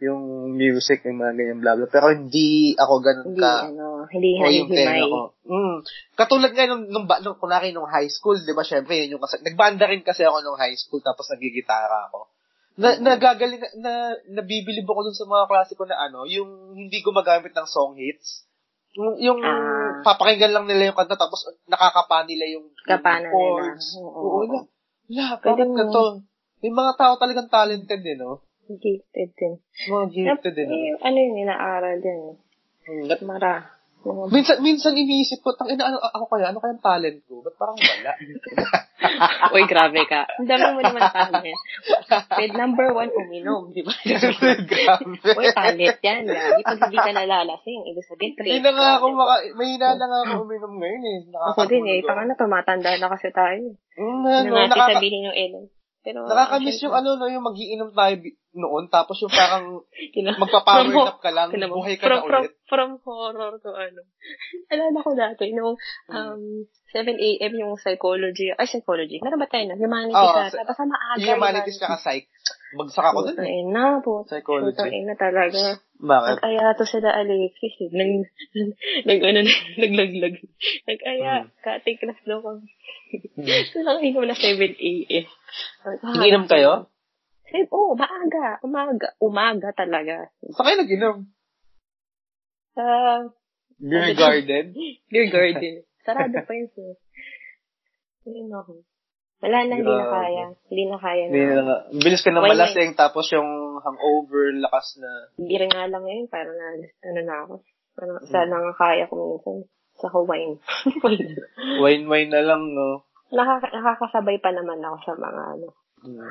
[0.00, 1.84] yung music, yung mga ganyan, bla bla.
[1.86, 4.76] Pero hindi ako ganun hindi, ka, ano, hindi o yung nahihimay.
[4.96, 5.20] tenga ko.
[5.44, 5.76] Mm.
[6.16, 9.44] Katulad nga nung, nung, nung, kunwari nung high school, di ba, syempre, yun yung kasi,
[9.44, 12.32] nagbanda rin kasi ako nung high school, tapos nagigitara ako.
[12.80, 13.92] Na, nagagaling, na, na,
[14.40, 18.48] nabibilib ako dun sa mga klase ko na ano, yung hindi gumagamit ng song hits.
[18.96, 20.00] Yung, yung Ah.
[20.02, 23.32] papakinggan lang nila yung kanta, tapos nakakapa nila yung, Kapana yung nila.
[23.68, 23.86] chords.
[24.00, 24.38] Oo, Oo, oo.
[24.48, 24.58] wala.
[25.12, 26.24] Wala, Pwede mo-?
[26.60, 28.44] May mga tao talagang talented eh, no?
[28.70, 29.54] Gifted din.
[29.90, 30.70] Mga gifted no?
[30.70, 32.20] Eh, ano yun, inaaral din.
[32.86, 33.66] Mm, Mara.
[34.00, 37.44] Mga- Minsan, minsan iniisip ko, tang ina, ano, ako kaya, ano kaya talent ko?
[37.44, 38.12] Ba't parang wala?
[39.52, 40.24] Uy, grabe ka.
[40.40, 41.58] Ang dami mo naman talent.
[42.32, 43.92] Ped number one, uminom, di ba?
[44.00, 45.04] Grabe.
[45.40, 46.22] Uy, talent yan.
[46.24, 48.64] Lagi pag hindi ka nalalasing, ibig sabihin, Hindi trip.
[48.64, 51.18] na nga ako maka, mahina na nga ako uminom ngayon eh.
[51.52, 51.98] Ako din eh.
[52.00, 53.76] Parang na, tumatanda na kasi tayo.
[54.00, 55.66] Mm, Ano nakaka- sabihin yung Ellen.
[56.00, 58.14] Pero, nakakamiss yung ano, no, yung magiinom tayo
[58.56, 59.84] noon, tapos yung parang
[60.40, 62.52] magpa-power From nap ka lang, Kina- buhay ka from, na from, ulit.
[62.64, 64.00] from horror to ano.
[64.72, 65.76] Alala ko dati, nung
[66.08, 66.42] um,
[66.96, 67.52] 7 a.m.
[67.52, 69.76] yung psychology, ay psychology, meron ba tayo na?
[69.76, 71.20] Humanities sa- tapos sa maaga.
[71.20, 72.26] Yung humanities ka ka psych.
[72.70, 73.66] Bagsak ako dun eh.
[73.66, 74.22] Na po.
[74.30, 74.78] Psychology.
[74.78, 75.82] Putang ina talaga.
[75.98, 76.36] Bakit?
[76.38, 77.90] Nag-aya to sila Alexis eh.
[77.90, 78.10] Nag,
[79.10, 79.40] nag, ano,
[79.82, 80.36] naglaglag.
[80.86, 81.50] Nag-aya, Hmm.
[81.66, 82.66] cutting class daw kami.
[83.74, 85.26] So, nakikinig na 7 a.m.
[86.14, 86.86] Nagiinom kayo?
[87.50, 88.62] Eh, Oo, oh, maaga.
[88.62, 89.08] Umaga.
[89.18, 90.30] Umaga talaga.
[90.54, 91.16] Saan kayo nag-inom?
[92.78, 92.86] Sa
[93.82, 94.66] Beer Garden?
[95.10, 95.82] Beer Garden.
[96.06, 96.94] Sarado pa yun, sir.
[98.30, 98.86] Ayun ako.
[99.40, 100.44] Wala na, hindi na kaya.
[100.68, 101.52] Hindi na kaya Hindi na.
[101.56, 101.76] na nga.
[101.96, 103.48] Bilis ka na Why malasing, tapos yung
[103.80, 105.10] hangover, lakas na.
[105.34, 107.54] Hindi rin nga lang ngayon, parang na, ano na ako.
[108.00, 108.28] Ano, Hmm.
[108.28, 109.56] sana nga kaya ko minsan.
[109.96, 110.56] Sa Hawaiian.
[111.80, 113.04] Wine-wine na lang, no?
[113.30, 115.68] Nakaka- nakakasabay pa naman ako sa mga ano.
[116.02, 116.24] Mm.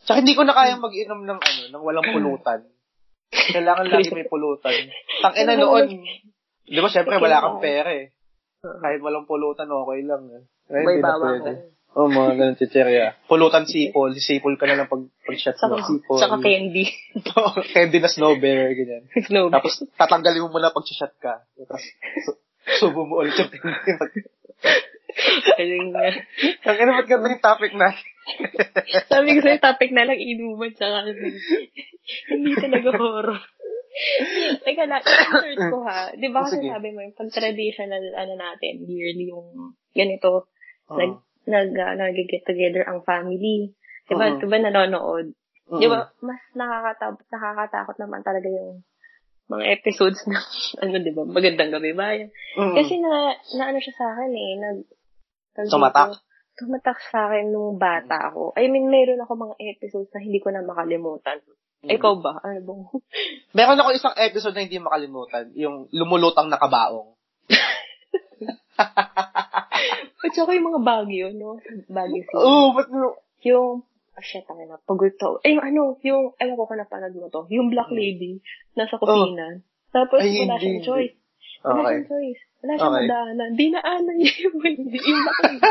[0.00, 2.60] Tsaka hindi ko na kayang mag-inom ng ano, ng walang pulutan.
[3.32, 4.76] Kailangan lagi may pulutan.
[5.20, 5.90] Tang ina noon.
[6.62, 8.12] Di ba, syempre, wala kang pera eh.
[8.60, 10.22] Kahit walang pulutan, okay lang.
[10.28, 10.42] Eh.
[10.68, 11.52] Ngayon, May hindi na bawa pwede.
[11.90, 13.18] Oo, oh, mga ganun chicherya.
[13.26, 14.14] Pulutan sipol.
[14.14, 15.82] Sipol ka na lang pag, pag shot Saka, mo.
[15.82, 16.18] Sipol.
[16.22, 16.86] saka candy.
[17.74, 19.10] candy na snowberry, ganyan.
[19.26, 19.50] Snow.
[19.50, 21.42] Tapos, tatanggalin mo muna pag shot ka.
[21.58, 21.82] Tapos,
[22.22, 22.40] su-
[22.78, 24.22] subo mo ulit yung candy.
[25.58, 26.14] Ayun nga.
[26.70, 27.90] Ang ina, ba't ganda yung topic na?
[29.10, 31.10] Sabi ko sa'yo, topic na lang inuman tsaka ano.
[32.30, 33.40] Hindi talaga horror.
[34.62, 36.14] Teka lang, i-search ko ha.
[36.14, 40.46] Di ba kasi sabi mo yung pag traditional, ano natin, yearly yung ganito,
[40.86, 40.98] Oo.
[40.98, 41.12] nag,
[41.46, 43.72] nag, uh, nag-get together ang family.
[44.08, 44.38] Di ba, Oo.
[44.40, 45.26] di ba nanonood?
[45.70, 45.80] Mm-mm.
[45.80, 48.82] Di ba, mas nakakatakot, nakakatakot naman talaga yung
[49.46, 50.42] mga episodes na,
[50.82, 52.28] ano, di ba, magandang gabi bayan.
[52.58, 52.74] Mm-mm.
[52.74, 54.78] Kasi na, na ano siya sa akin eh, nag,
[55.70, 56.16] Tumatak?
[56.56, 58.54] Tumatak sa akin nung bata ako.
[58.54, 61.42] I mean, meron ako mga episodes na hindi ko na makalimutan.
[61.80, 61.96] Mm.
[61.96, 62.32] Ikaw ba?
[62.44, 62.82] Ano bang?
[63.56, 65.48] Meron ako isang episode na hindi makalimutan.
[65.56, 67.16] Yung lumulutang nakabaong.
[70.24, 71.56] At saka yung mga bagyo, no?
[71.88, 72.36] Bagyo scene.
[72.36, 73.16] Oo, oh, ba't mo?
[73.42, 75.40] Yung, ah, shit, ang na, pagod to.
[75.40, 78.44] Eh, yung ano, yung, alam ko kung napanood mo to, yung black lady,
[78.76, 79.64] nasa kusina.
[79.90, 80.28] Tapos, Hmm.
[80.28, 81.14] Ay, wala siyang choice.
[81.64, 81.84] Wala Okay.
[81.88, 82.40] siyang choice.
[82.60, 83.04] Wala siyang Okay.
[83.08, 83.50] madaanan.
[83.56, 84.98] Di naanan niya yung hindi.
[85.00, 85.62] Yung black lady.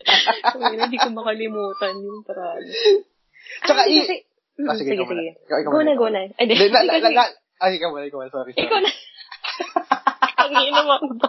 [0.60, 2.60] Ay, hindi ko makalimutan yung parang.
[3.64, 4.16] Tsaka, Ay, i- kasi,
[4.60, 5.32] Ah, sige, sige, sige.
[5.72, 6.20] Go na, go na.
[6.36, 8.28] Ay, di, ay, ikaw muna, ikaw muna.
[8.28, 8.68] Sorry, sorry.
[8.68, 8.90] Ikaw na.
[10.50, 11.28] Ang ina mo ba?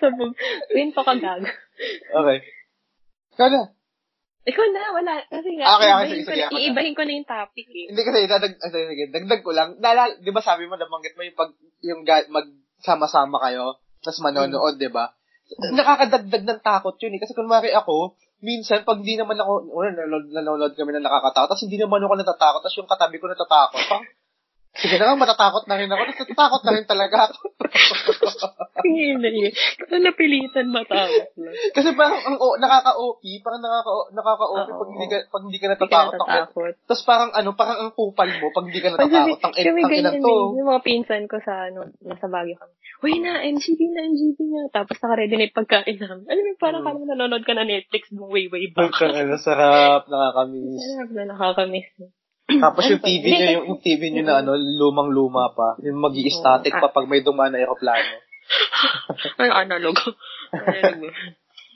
[0.00, 0.32] Sabog.
[0.72, 1.42] Yun pa kagag.
[2.10, 2.38] Okay.
[3.36, 3.62] Ikaw na.
[4.48, 5.12] Ikaw na, wala.
[5.28, 7.86] Kasi nga, Okay, okay, iibahin sige, ko sige, na- iibahin ko na yung topic eh.
[7.92, 9.68] Hindi kasi, dadag, ah, sige, sige, dagdag ko lang.
[9.76, 11.52] Nalala, di ba sabi mo, nabanggit mo yung pag,
[11.84, 15.12] yung ga, magsama-sama kayo, tapos manonood, di ba?
[15.48, 17.20] Nakakadagdag ng takot yun eh.
[17.20, 21.64] Kasi kunwari ako, minsan, pag di naman ako, una, nanonood, nanonood kami na nakakatakot, tapos
[21.68, 23.80] hindi naman ako natatakot, tapos yung katabi ko natatakot.
[23.84, 24.06] Parang,
[24.74, 27.40] sige na matatakot na rin ako, natatakot na rin talaga ako.
[28.78, 29.50] Hindi na yun.
[29.50, 31.54] Kaya napilitan matakot lang.
[31.74, 34.78] Kasi parang, ang, oh, nakaka-OP, parang nakaka, nakaka-OP Oo.
[34.78, 36.12] pag hindi ka, pag hindi ka Hindi ka natatakot.
[36.14, 36.72] Natatakot.
[36.86, 39.38] Tapos parang ano, parang ang kupal mo pag hindi ka natatakot.
[39.42, 40.30] Ang, kami ganyan to.
[40.30, 40.56] eh.
[40.62, 42.72] Yung mga pinsan ko sa, ano, nasa Baguio kami.
[42.98, 44.60] Uy na, MGB na, MGB na.
[44.70, 46.24] Tapos naka-ready na yung pagkain namin.
[46.26, 46.96] Alam mo, parang Hmm.
[46.98, 48.90] mo nanonood ka na Netflix nung way, way back.
[48.94, 50.82] Ang sarap, nakakamiss.
[50.82, 51.88] Sarap na nakakamiss.
[52.64, 53.04] Tapos yung?
[53.04, 55.76] TV nyo, yung, yung TV nyo na ano, lumang-luma pa.
[55.84, 58.24] Yung mag static pa pag may dumaan na aeroplano.
[59.44, 59.96] Ang analog.
[60.56, 61.12] analog.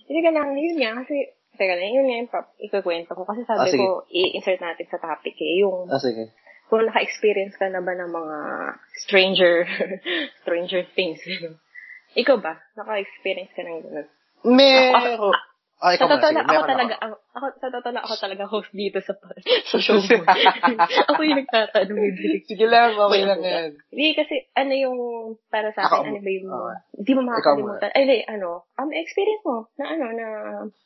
[0.09, 1.29] Hindi ka lang, yun nga, kasi,
[1.61, 3.29] teka lang, yun nga yung pap, ikukwento ko.
[3.29, 3.85] Kasi Ah, sabi sige.
[3.85, 6.33] ko, i-insert natin sa topic eh, yung, Ah, sige.
[6.73, 8.37] kung naka-experience ka na ba ng mga
[9.05, 9.69] stranger,
[10.41, 11.21] stranger things.
[12.17, 12.57] Ikaw ba?
[12.81, 14.09] Naka-experience ka ng gano'n?
[14.49, 15.37] Meron.
[15.83, 19.03] Ikaw Sa totoo lang, ako talaga, ako, ako, sa totoo lang, ako talaga host dito
[19.03, 19.19] sa,
[19.67, 20.23] sa show mo.
[21.11, 21.99] ako yung nagtatanong.
[21.99, 22.39] hindi.
[22.55, 23.71] Sige lang, okay lang yan.
[23.91, 24.99] Hindi, kasi ano yung,
[25.51, 26.47] para sa Ako, akin, ano ba yung,
[27.03, 27.91] hindi mo Ikaw makakalimutan.
[27.99, 30.27] Ay, hindi, ano, um, experience mo, na ano, na,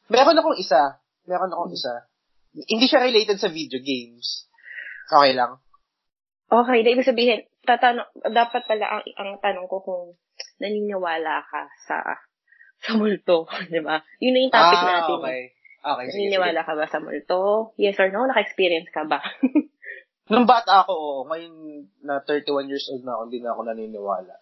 [0.09, 0.97] Meron akong isa.
[1.29, 1.93] Meron akong isa.
[2.57, 4.49] Hindi siya related sa video games.
[5.13, 5.61] Okay lang.
[6.49, 10.17] okay, na ibig sabihin, tatanong, dapat pala ang, ang tanong ko kung
[10.57, 12.01] naniniwala ka sa,
[12.87, 13.99] sa multo, di ba?
[14.23, 15.17] Yun na yung topic ah, natin.
[15.19, 15.43] okay.
[15.87, 16.35] Okay, sige, sige.
[16.35, 17.75] Naniniwala ka ba sa multo?
[17.79, 18.27] Yes or no?
[18.27, 19.23] Naka-experience ka ba?
[20.31, 21.21] Nung bata ako, oo.
[21.31, 21.55] Ngayon
[22.03, 24.35] na 31 years old na ako, hindi na ako naniniwala.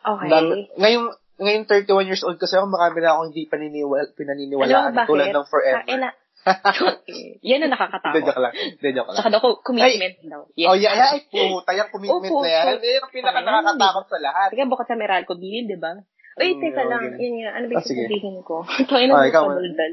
[0.00, 0.28] Okay.
[0.30, 1.06] Dami- ngayong,
[1.42, 4.94] ngayong 31 years old kasi ako, marami na akong hindi paniniwala, pinaniniwalaan.
[4.94, 5.82] Alam mo tulad ng forever.
[5.82, 6.10] Ah, eh, na,
[7.44, 8.24] Yan ang Hindi, nakakatakot.
[8.24, 8.54] joke lang.
[8.56, 9.16] Hindi, joke lang.
[9.20, 10.42] Saka daw, commitment daw.
[10.56, 10.68] Yes.
[10.72, 12.64] Oh, yeah, yeah, ay, puta, yung commitment Opo, na yan.
[12.80, 14.48] Yan yung pinaka nakakatakot sa lahat.
[14.54, 15.92] Sige, bukod sa Meralco Billion, di ba?
[16.36, 16.86] Uy, teka okay.
[16.86, 17.04] lang.
[17.16, 17.50] Yun nga.
[17.52, 18.02] Ano ba Ah, yung sige.
[18.04, 18.56] sasabihin ko?
[18.82, 19.92] Ito, yun Ah, ang ikaw, padaldal.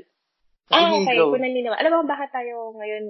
[0.68, 1.16] Sige, Ah, okay.
[1.18, 1.80] Kung naniniwala.
[1.80, 3.04] Alam mo bakit tayo ngayon,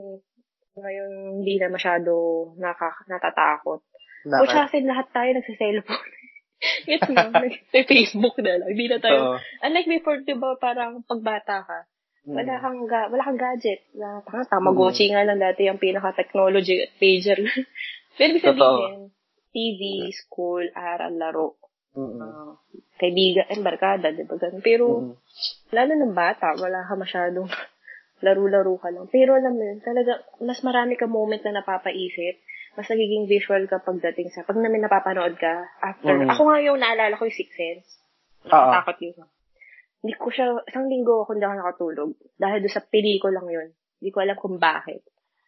[0.75, 2.11] ngayon hindi na masyado
[2.55, 3.81] naka, natatakot?
[3.81, 4.47] O Bakit?
[4.47, 6.07] siya kasi lahat tayo nagsa-cellphone.
[6.85, 7.17] Gets mo?
[7.33, 8.69] Nag- Facebook na lang.
[8.69, 9.17] Hindi na tayo.
[9.17, 9.37] Oo.
[9.61, 11.79] Unlike before, di ba, parang pagbata ka,
[12.25, 12.59] wala Mm.
[12.59, 13.87] kang, ga- wala kang gadget.
[13.93, 17.39] Wala kang tamagotchi nga lang dati yung pinaka-technology at pager.
[18.13, 19.15] Pero sabihin,
[19.49, 19.79] TV,
[20.11, 21.55] school, aral, laro,
[21.97, 22.21] Mm-mm.
[22.21, 22.53] uh,
[22.95, 24.37] kaibigan, and barkada, di ba?
[24.61, 25.17] Pero, Mm-mm.
[25.73, 27.49] lalo ng bata, wala ka masyadong
[28.25, 29.09] laro-laro ka lang.
[29.09, 32.37] Pero alam mo yun, talaga, mas marami ka moment na napapaisip.
[32.73, 36.29] Mas nagiging visual ka pagdating sa, pag namin napapanood ka, after, Mm.
[36.29, 37.89] ako nga yung naalala ko yung Sixth Sense.
[38.45, 38.53] Oo.
[38.53, 39.25] Nakatakot yun.
[39.97, 42.09] Hindi ko siya, isang linggo ako hindi ako nakatulog.
[42.37, 43.73] Dahil doon sa pelikula yun.
[43.97, 45.01] Hindi ko alam kung bakit.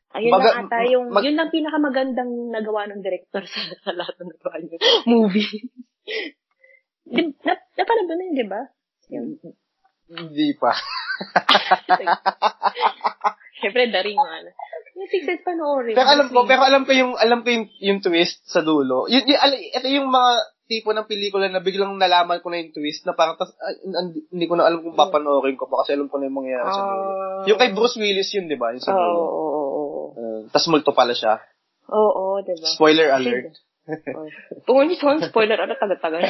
[0.10, 4.18] Ayun Baga- lang ata yung, mag- yun lang pinakamagandang nagawa ng director sa, sa lahat
[4.18, 4.78] ng nagawa niya.
[5.06, 5.70] Movie.
[7.10, 8.62] Di, na, napanood mo na yun, di ba?
[9.10, 9.28] Yung,
[10.10, 10.74] Hindi pa.
[13.60, 14.38] Siyempre, daring nga.
[14.42, 14.52] na.
[14.96, 15.96] Yung Six Sense panoorin.
[15.96, 19.08] Pero alam ko, pero alam ko yung alam ko yung, yung twist sa dulo.
[19.12, 20.32] Yun, yun, al- ito yung mga
[20.70, 24.46] tipo ng pelikula na biglang nalaman ko na yung twist na parang tas, an- hindi
[24.48, 27.04] ko na alam kung papanoorin ko pa kasi alam ko na yung mangyayari sa dulo.
[27.04, 27.44] Ah.
[27.48, 28.72] Yung kay Bruce Willis yun, di ba?
[28.72, 29.20] Yung sa Oo, dulo.
[29.20, 30.04] oo, oo, oo.
[30.20, 31.40] Uh, tas multo pala siya.
[31.90, 32.64] Oo, oo, diba?
[32.70, 33.56] Spoiler alert.
[34.66, 36.22] Kung hindi ko spoiler, ano tagal-tagal.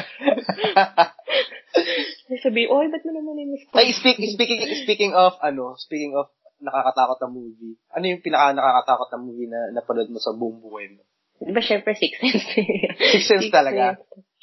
[2.44, 3.84] Sabi, oy, ba't mo naman yung spoiler?
[3.84, 6.30] Ay, speak, speaking speaking of ano, speaking of
[6.60, 7.74] nakakatakot na movie.
[7.96, 11.02] Ano yung pinaka nakakatakot na movie na napanood mo sa buong buhay mo?
[11.40, 12.44] Di ba, syempre, Six Sense.
[13.16, 13.96] Six Sense talaga.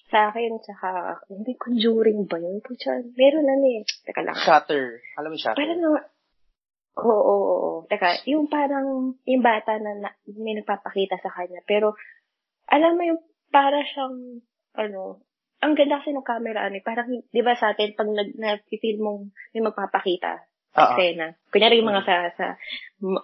[0.10, 2.58] Sa akin, tsaka, hindi, Conjuring ba yun?
[2.66, 3.86] Pucha, meron na eh.
[3.86, 4.34] Teka lang.
[4.34, 5.06] Shatter.
[5.14, 5.62] Alam mo Shatter?
[5.62, 5.82] Parang
[6.98, 7.72] oo, oo, oo.
[7.86, 10.10] Teka, yung parang, yung bata na, na
[10.42, 11.62] may nagpapakita sa kanya.
[11.70, 11.94] Pero,
[12.68, 14.44] alam mo yung, para siyang,
[14.76, 15.24] ano,
[15.58, 19.02] ang ganda kasi ng camera, ano, eh, parang, di ba sa atin, pag nag, na-feel
[19.02, 20.46] mong may magpapakita,
[20.78, 20.82] Oo.
[20.94, 21.34] eksena.
[21.50, 22.46] Kunyari yung mga sa, sa,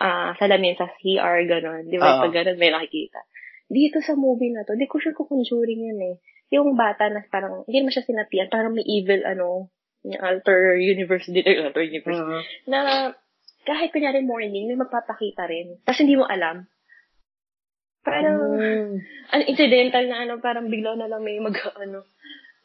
[0.01, 1.85] ah salamin, sa CR, gano'n.
[1.85, 2.21] Di ba, Oo.
[2.25, 3.21] pag gano'n, may nakikita.
[3.69, 6.15] Dito sa movie na to, di ko sure kung conjuring yun eh.
[6.53, 9.69] Yung bata na parang, hindi naman siya sinapian, parang may evil, ano,
[10.03, 12.41] yung alter universe dito, alter universe Mhm.
[12.67, 12.79] na
[13.63, 15.79] kahit kunyari morning, may magpapakita rin.
[15.87, 16.67] Tapos hindi mo alam.
[18.03, 18.99] Parang, Mm.
[19.31, 22.03] ano, incidental na ano, parang bigla na lang may mag, ano,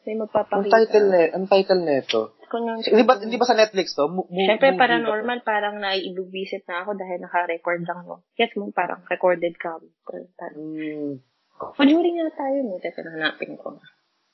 [0.03, 0.67] may Ang magpapakita.
[0.69, 2.21] title na, ang title nito.
[2.81, 4.09] Hindi ba, hindi ba sa Netflix to?
[4.09, 8.25] Mo- Siyempre, paranormal, parang naiibubisit na ako dahil naka-record lang mo.
[8.35, 10.59] Yes mo, parang recorded ba to?
[10.59, 11.21] Mm.
[11.59, 12.79] Conjuring nga tayo, no?
[12.79, 13.77] Teka, hanapin ko.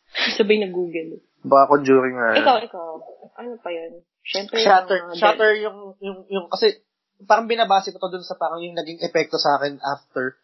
[0.38, 1.22] Sabay na Google.
[1.44, 2.40] Baka Conjuring nga.
[2.40, 2.90] Ikaw, ikaw.
[3.36, 4.00] Ano pa yun?
[4.24, 6.82] Siyempre, Shatter, yung mga- Shatter yung, yung, yung, kasi,
[7.28, 10.40] parang binabase ko to dun sa parang yung naging epekto sa akin after.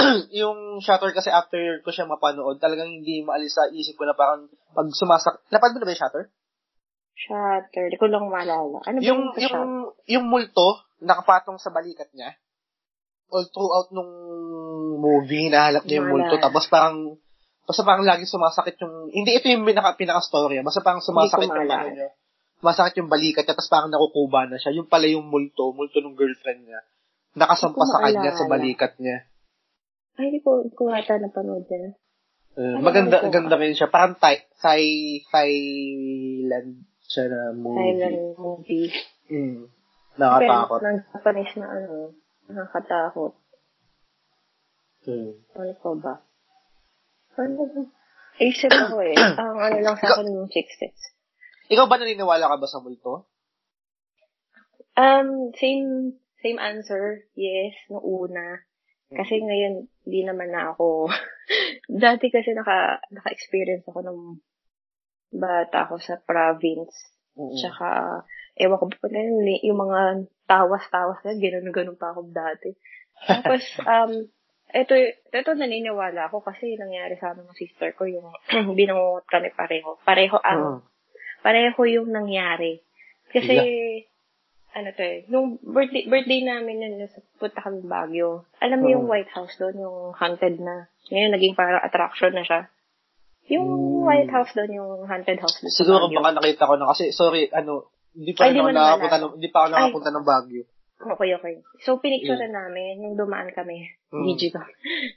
[0.40, 4.48] yung Shatter kasi after ko siya mapanood, talagang hindi maalis sa isip ko na parang
[4.72, 6.24] pag sumasak, napanood mo na ba yung Shatter?
[7.20, 7.84] Shatter.
[7.92, 8.80] Di ko lang maalala.
[8.86, 9.70] Ano ba yung, yung, yung,
[10.08, 12.36] yung multo, nakapatong sa balikat niya,
[13.30, 14.10] all throughout nung
[15.00, 17.16] movie, nahalap niya yung multo, tapos parang,
[17.64, 21.90] basta parang lagi sumasakit yung, hindi ito yung pinaka, pinaka-story, basta parang sumasakit yung ano
[21.94, 22.10] niya,
[22.60, 26.18] sumasakit yung balikat niya, tapos parang nakukuba na siya, yung pala yung multo, multo ng
[26.18, 26.80] girlfriend niya,
[27.38, 29.29] nakasampa sa kanya sa balikat niya.
[30.20, 31.96] Ay, hindi ko, hindi ko ata napanood yan.
[32.60, 33.32] Uh, Ano maganda, ito?
[33.32, 33.88] ganda rin siya.
[33.88, 34.84] Parang Thai, Thai,
[35.32, 37.80] Thailand siya na movie.
[37.80, 38.88] Thailand movie.
[39.32, 39.60] Mm.
[40.20, 40.78] Nakatakot.
[40.84, 41.94] Pero, ng Japanese na ano,
[42.52, 43.32] nakakatakot.
[45.08, 45.32] Mm.
[45.56, 46.14] Ano pa ba?
[47.40, 47.80] Ano ba?
[48.36, 49.16] Isip ako eh.
[49.40, 50.68] Ang ano lang sa akin yung Six.
[51.72, 53.24] Ikaw ba naniniwala ka ba sa multo?
[55.00, 57.24] Um, same, same answer.
[57.32, 58.68] Yes, no una.
[59.10, 61.10] Kasi ngayon, di naman na ako.
[62.04, 64.18] Dati kasi naka, naka-experience ako ng
[65.30, 66.94] bata ako sa province.
[67.38, 67.54] Mm.
[67.54, 67.88] Tsaka,
[68.58, 70.00] ewan ko pa na yun, yung mga
[70.50, 72.74] tawas-tawas na, gano'n-gano'n pa ako dati.
[73.30, 74.12] Tapos, um,
[74.70, 74.94] ito,
[75.30, 78.30] ito naniniwala ako kasi nangyari sa amin ng sister ko, yung
[78.78, 79.98] binangungot kami pareho.
[80.02, 80.82] Pareho ang, Mm.
[81.40, 82.82] pareho yung nangyari.
[83.30, 83.54] Kasi,
[84.70, 88.46] ano to eh, nung birthday, birthday namin nun, nasa punta kami Baguio.
[88.62, 89.10] Alam mo yung Mm.
[89.10, 90.86] White House doon, yung haunted na.
[91.10, 92.60] Ngayon, naging parang attraction na siya.
[93.50, 94.06] Yung Mm.
[94.06, 96.18] White House doon, yung haunted house doon sa Siguro Baguio.
[96.22, 99.58] baka nakita ko na kasi, sorry, ano, hindi pa Ay, na nakapunta ng, hindi pa
[99.62, 100.62] ako nakapunta ng Baguio.
[101.00, 101.54] Okay, okay.
[101.80, 103.88] So, pinicture namin nung dumaan kami.
[104.12, 104.24] Mm.
[104.36, 104.62] DG ka.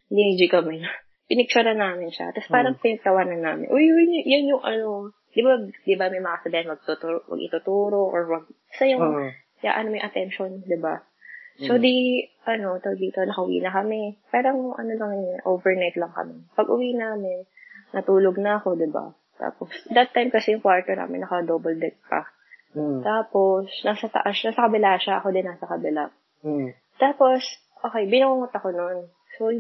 [0.08, 0.82] DG kami.
[1.28, 2.30] pinicture na namin siya.
[2.36, 2.84] Tapos parang hmm.
[2.84, 3.68] pinagtawanan namin.
[3.72, 7.42] Uy, uy, yan yung ano, di ba, di ba may mga sabihin, wag, tuturo, wag
[7.42, 8.46] ituturo, or wag,
[8.76, 9.32] sa yung, uh-huh.
[9.64, 11.00] Ya, ano, may attention, di ba?
[11.64, 11.82] So, mm.
[11.82, 11.94] di,
[12.50, 14.20] ano, tawag dito, nakauwi na kami.
[14.28, 16.44] Parang, ano lang yun, overnight lang kami.
[16.58, 17.48] Pag uwi namin,
[17.96, 19.14] natulog na ako, di ba?
[19.38, 22.26] Tapos, that time kasi yung kwarto namin, naka-double deck pa.
[22.74, 23.06] Mm.
[23.06, 26.10] Tapos, nasa taas, nasa kabila siya, ako din nasa kabila.
[26.42, 26.74] Mm.
[26.98, 27.42] Tapos,
[27.86, 29.00] okay, binungot ako noon.
[29.38, 29.54] So,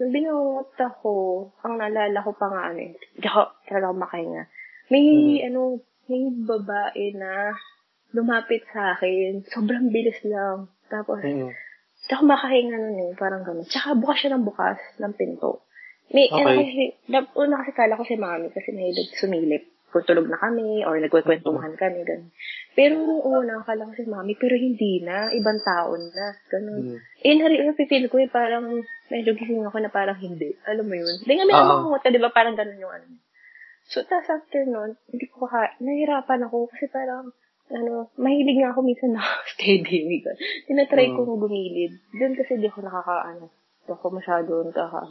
[0.00, 1.12] nung binungot ako,
[1.60, 4.42] ang naalala ko pa nga, ano, hindi ako talaga makahinga.
[4.88, 5.48] May, mm.
[5.52, 5.60] ano,
[6.08, 7.52] may babae na
[8.12, 9.44] lumapit sa akin.
[9.48, 10.68] Sobrang bilis lang.
[10.88, 11.50] Tapos, mm.
[12.12, 13.68] ako makahinga nun eh, parang gano'n.
[13.68, 15.64] Tsaka bukas siya ng bukas ng pinto.
[16.12, 16.44] May, okay.
[16.44, 16.84] ano kasi,
[17.40, 21.76] una kasi kala ko si mami kasi may sumilip kung tulog na kami or nagkukwentuhan
[21.76, 22.32] kami, ganun.
[22.72, 26.96] Pero nung una, akala ko si mami, pero hindi na, ibang taon na, ganun.
[26.96, 26.98] Mm.
[27.20, 27.36] Eh,
[27.68, 28.80] napipil ko eh, parang,
[29.12, 30.56] medyo gising ako na parang hindi.
[30.64, 31.20] Alam mo yun?
[31.20, 32.00] Hindi nga may uh-huh.
[32.00, 33.20] di ba, parang ganun yung ano.
[33.84, 37.36] So, tas after nun, hindi ko ka, nahirapan ako kasi parang,
[37.72, 39.24] ano, mahilig nga ako minsan na
[39.56, 40.22] steady.
[40.68, 41.16] Tinatry mm.
[41.16, 41.98] ko gumilid.
[42.12, 43.48] Doon kasi di ako nakaka, ano,
[43.84, 45.08] di ako masyado nakaka,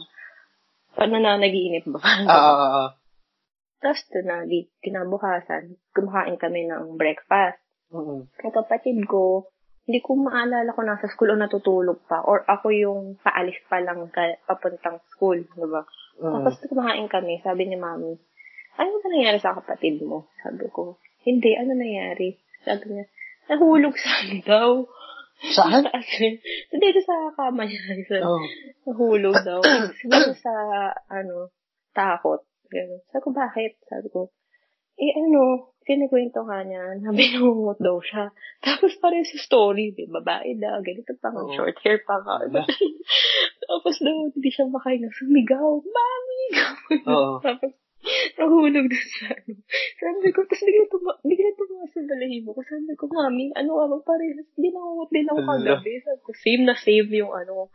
[0.94, 2.00] paano na nag-iinip ba?
[2.30, 2.90] Ah, ah, ah, ah.
[3.82, 7.58] Tapos doon na, di, kinabukasan, kumakain kami ng breakfast.
[7.90, 8.20] Mm-hmm.
[8.30, 9.50] Ang kapatid ko,
[9.90, 12.22] hindi ko maalala kung nasa school o natutulog pa.
[12.22, 15.82] Or ako yung paalis pa lang ka, papuntang school, di ba?
[16.22, 16.30] Mm-hmm.
[16.46, 18.14] Tapos kumakain kami, sabi ni mami,
[18.78, 20.30] ano ba nangyari sa kapatid mo?
[20.38, 22.38] Sabi ko, hindi, ano nangyari?
[22.62, 23.06] Sabi niya,
[23.50, 24.70] nahulog saan daw.
[25.50, 25.82] Saan?
[26.82, 27.80] Dito sa kama niya.
[28.28, 28.42] oh.
[28.86, 29.60] Nahulog daw.
[29.98, 30.54] Siguro sa,
[31.10, 31.50] ano,
[31.90, 32.46] takot.
[32.70, 33.02] Ganun.
[33.10, 33.72] Sabi ko, bakit?
[33.90, 34.30] Sabi ko,
[34.96, 38.30] eh ano, kinikwento ka niya na binungot daw siya.
[38.62, 41.52] Tapos parang sa story, di babae daw, ganito pa nga, oh.
[41.52, 42.46] short hair pa nga.
[43.66, 46.42] Tapos daw, hindi siya makahinga, sumigaw, mami!
[47.10, 47.42] Oo.
[47.42, 47.74] Tapos,
[48.38, 49.52] nahulog doon sa ano.
[49.98, 52.60] Sabi ko, tapos bigla tuma, bigla tuma sa balahibo ko.
[52.66, 55.92] Sabi ko, mami, ano ka ba, parehas, binangot din ako kagabi.
[56.02, 57.70] Sabi ko, save na save yung ano,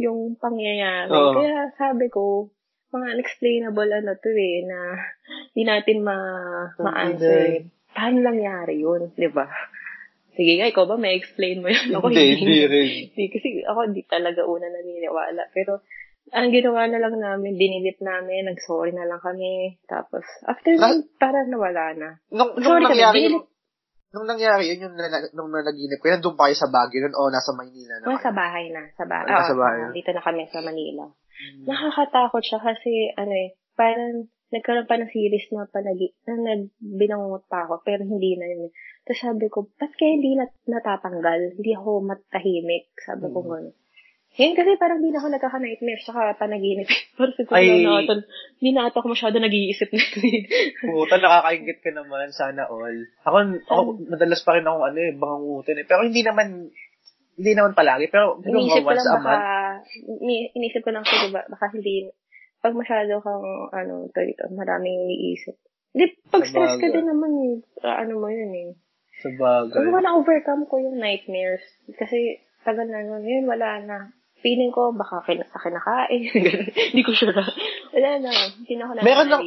[0.00, 1.12] yung pangyayari.
[1.12, 1.36] Oh.
[1.36, 2.48] Kaya sabi ko,
[2.92, 4.78] mga unexplainable ano to eh, na
[5.52, 6.16] hindi natin ma,
[6.80, 7.68] ma-answer.
[7.92, 9.48] Paano nangyari yun, di ba?
[10.36, 11.96] Sige nga, ikaw ba may explain mo yun?
[11.96, 12.36] Ako hindi.
[12.36, 12.56] Hindi,
[13.08, 13.24] hindi.
[13.32, 15.48] Kasi ako hindi talaga una naniniwala.
[15.56, 15.80] Pero
[16.34, 19.78] ang ginawa na lang namin, dinilip namin, nag-sorry na lang kami.
[19.86, 22.08] Tapos, after na, parang nawala na.
[22.34, 23.46] Nung, nung Sorry nangyari, kami, dinilip,
[24.10, 24.96] nung nangyari yun, yung
[25.36, 28.06] nung nanaginip ko, nandun pa kayo sa Baguio nun o nasa Maynila na?
[28.10, 28.82] Oh, sa bahay na.
[28.98, 29.28] Sa bahay.
[29.28, 29.92] Oh, sa bahay.
[29.94, 31.04] dito na kami sa Manila.
[31.06, 31.62] Hmm.
[31.68, 37.66] Nakakatakot siya kasi, ano eh, parang nagkaroon pa ng series na palagi, na nagbinangungot pa
[37.66, 38.70] ako, pero hindi na yun.
[39.06, 41.58] Tapos sabi ko, ba't kaya hindi nat- natatanggal?
[41.58, 42.90] Hindi ako matahimik.
[43.02, 43.46] Sabi ko mm.
[43.46, 43.85] gano'n.
[44.36, 46.84] Ngayon kasi parang hindi na ako nagkaka-nightmare saka panaginip.
[47.16, 48.12] parang siguro Ay, na ako,
[48.60, 50.04] hindi na ako masyado nag-iisip na
[50.92, 52.36] Puta, nakakaingit ka naman.
[52.36, 53.08] Sana all.
[53.24, 53.80] Ako, ako
[54.12, 55.86] madalas pa rin ako ano eh, bangungutin eh.
[55.88, 56.68] Pero hindi naman,
[57.40, 58.12] hindi naman palagi.
[58.12, 59.36] Pero iniisip ko lang baka,
[60.52, 62.12] iniisip ko lang siguro baka hindi,
[62.60, 65.56] pag masyado kang, ano, to ito, maraming iniisip.
[65.96, 68.70] Hindi, pag stress ka din naman, uh, ano mo yun eh.
[69.24, 69.80] Sa bagay.
[69.80, 71.64] Ano na-overcome ko yung nightmares.
[71.96, 74.12] Kasi, tagal na nun, yun, wala na
[74.46, 76.22] feeling ko baka kin- sa kinakain.
[76.94, 77.34] Hindi ko sure.
[77.34, 78.30] Wala na.
[78.30, 79.38] Hindi na ako na meron na,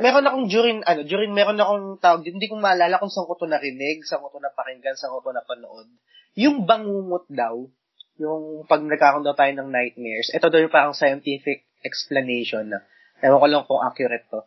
[0.00, 3.44] meron akong during, ano, during meron akong tawag, hindi ko maalala kung saan ko to
[3.44, 5.92] narinig, saan ko to napakinggan, saan ko to napanood.
[6.40, 7.68] Yung bangungot daw,
[8.16, 12.80] yung pag nagkakaroon daw tayo ng nightmares, ito daw yung parang scientific explanation na,
[13.20, 14.40] ewan ko lang kung accurate to.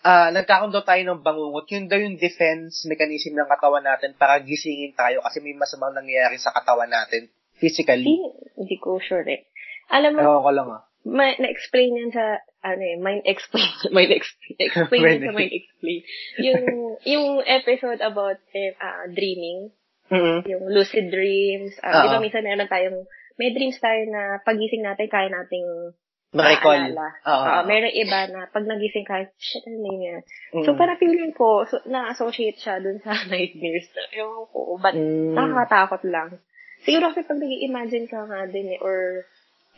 [0.00, 4.16] Ah, uh, nagkakaroon daw tayo ng bangungot, yun daw yung defense mechanism ng katawan natin
[4.16, 7.28] para gisingin tayo kasi may masamang nangyayari sa katawan natin
[7.64, 8.20] Physically?
[8.60, 9.48] Hindi ko sure eh.
[9.88, 10.82] Alam mo, Ewan ko lang ah.
[11.04, 16.00] Ma- na-explain yan sa, ano eh, mind explain, mind explain, explain yan sa mind explain.
[16.40, 16.62] Yung,
[17.04, 19.68] yung episode about eh, uh, dreaming,
[20.08, 20.48] mm-hmm.
[20.48, 22.02] yung lucid dreams, uh, uh-huh.
[22.04, 23.04] di ba minsan meron tayong,
[23.36, 25.92] may dreams tayo na pagising natin, kaya nating
[26.34, 26.98] Ma-recall.
[26.98, 30.22] Uh, uh, meron iba na pag nagising ka, shit, ano na yan?
[30.50, 30.64] Mm.
[30.66, 33.86] So, para feeling ko, so, na-associate siya dun sa nightmares.
[34.10, 35.38] Ewan ko, but mm.
[35.38, 36.42] nakakatakot lang.
[36.84, 39.24] Siguro kasi pag nag-imagine ka nga din eh, or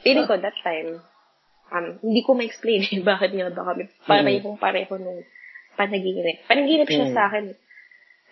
[0.03, 1.01] feeling ko that time,
[1.71, 5.23] um, hindi ko ma-explain eh, bakit nga ba kami parehong pareho nung
[5.79, 6.43] panaginip.
[6.51, 7.15] Panaginip siya mm.
[7.15, 7.47] sa akin.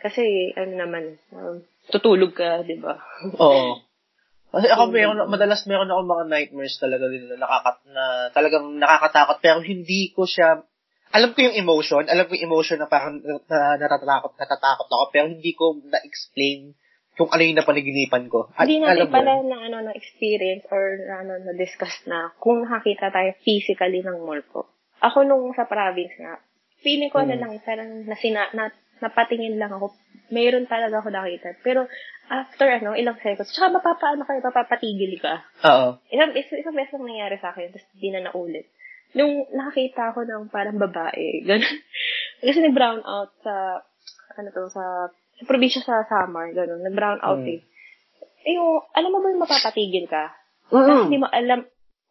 [0.05, 2.99] Kasi, ano naman, um, tutulog ka, di ba?
[3.41, 3.81] Oo.
[4.55, 9.43] Kasi ako meron, madalas meron ako mga nightmares talaga din na, nakakat, na talagang nakakatakot
[9.43, 10.62] pero hindi ko siya
[11.14, 15.27] alam ko yung emotion, alam ko yung emotion na parang na, natatakot, natatakot ako pero
[15.31, 16.75] hindi ko na-explain
[17.15, 18.51] kung ano yung napanaginipan ko.
[18.59, 20.83] At, Hindi natin pala ng ano ng experience or
[21.15, 24.67] ano na discuss na kung nakakita tayo physically ng multo.
[24.99, 26.43] Ako nung sa province nga,
[26.83, 27.43] feeling ko na Hmm.
[27.47, 29.95] lang parang nasina, na, napatingin lang ako.
[30.33, 31.55] Mayroon talaga ako nakita.
[31.61, 31.87] Pero
[32.27, 35.45] after ano, ilang seconds, tsaka mapapaano kayo, mapapatigil ka.
[35.65, 36.01] Oo.
[36.09, 38.67] Isang, isang, isang beses lang nangyari sa akin, tapos di na naulit.
[39.15, 41.79] Nung nakakita ako ng parang babae, ganun.
[42.41, 43.85] Kasi nag-brown out sa,
[44.35, 46.82] ano to, sa, sa probinsya sa summer, ganun.
[46.82, 47.51] Nag-brown out Mm.
[47.55, 47.61] eh.
[48.45, 50.30] Eh, yung, alam mo ba yung mapapatigil ka?
[50.68, 51.64] Tapos hindi mo alam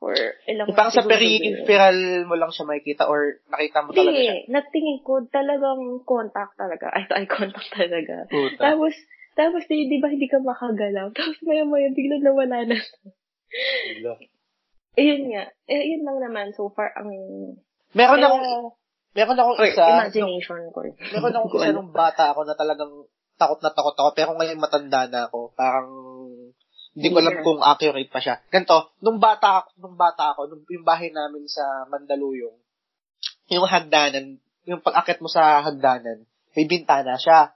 [0.03, 0.11] for
[0.51, 4.36] ilang parang sa peripheral mo lang siya makikita or nakita mo talaga siya.
[4.43, 6.91] Hindi, natingin ko talagang contact talaga.
[6.91, 8.28] Ay, eye contact talaga.
[8.28, 8.59] Puta.
[8.59, 8.93] Tapos,
[9.34, 11.07] tapos di, di ba hindi ka makagalaw?
[11.17, 12.78] Tapos maya maya biglang nawala na.
[14.93, 15.49] Eh, yun nga.
[15.65, 17.09] Eh, yun lang naman so far ang
[17.93, 18.74] Meron akong,
[19.13, 20.80] meron akong isa, imagination ko.
[20.86, 23.05] meron akong isa nung bata ako na talagang
[23.44, 25.52] takot na takot ako, pero ngayon matanda na ako.
[25.52, 25.89] Parang,
[26.94, 28.39] hindi ko alam kung accurate pa siya.
[28.48, 32.56] Ganito, nung bata ako, nung bata ako, nung yung bahay namin sa Mandaluyong,
[33.52, 36.24] yung hagdanan, yung pag-akit mo sa hagdanan,
[36.56, 37.52] may bintana siya.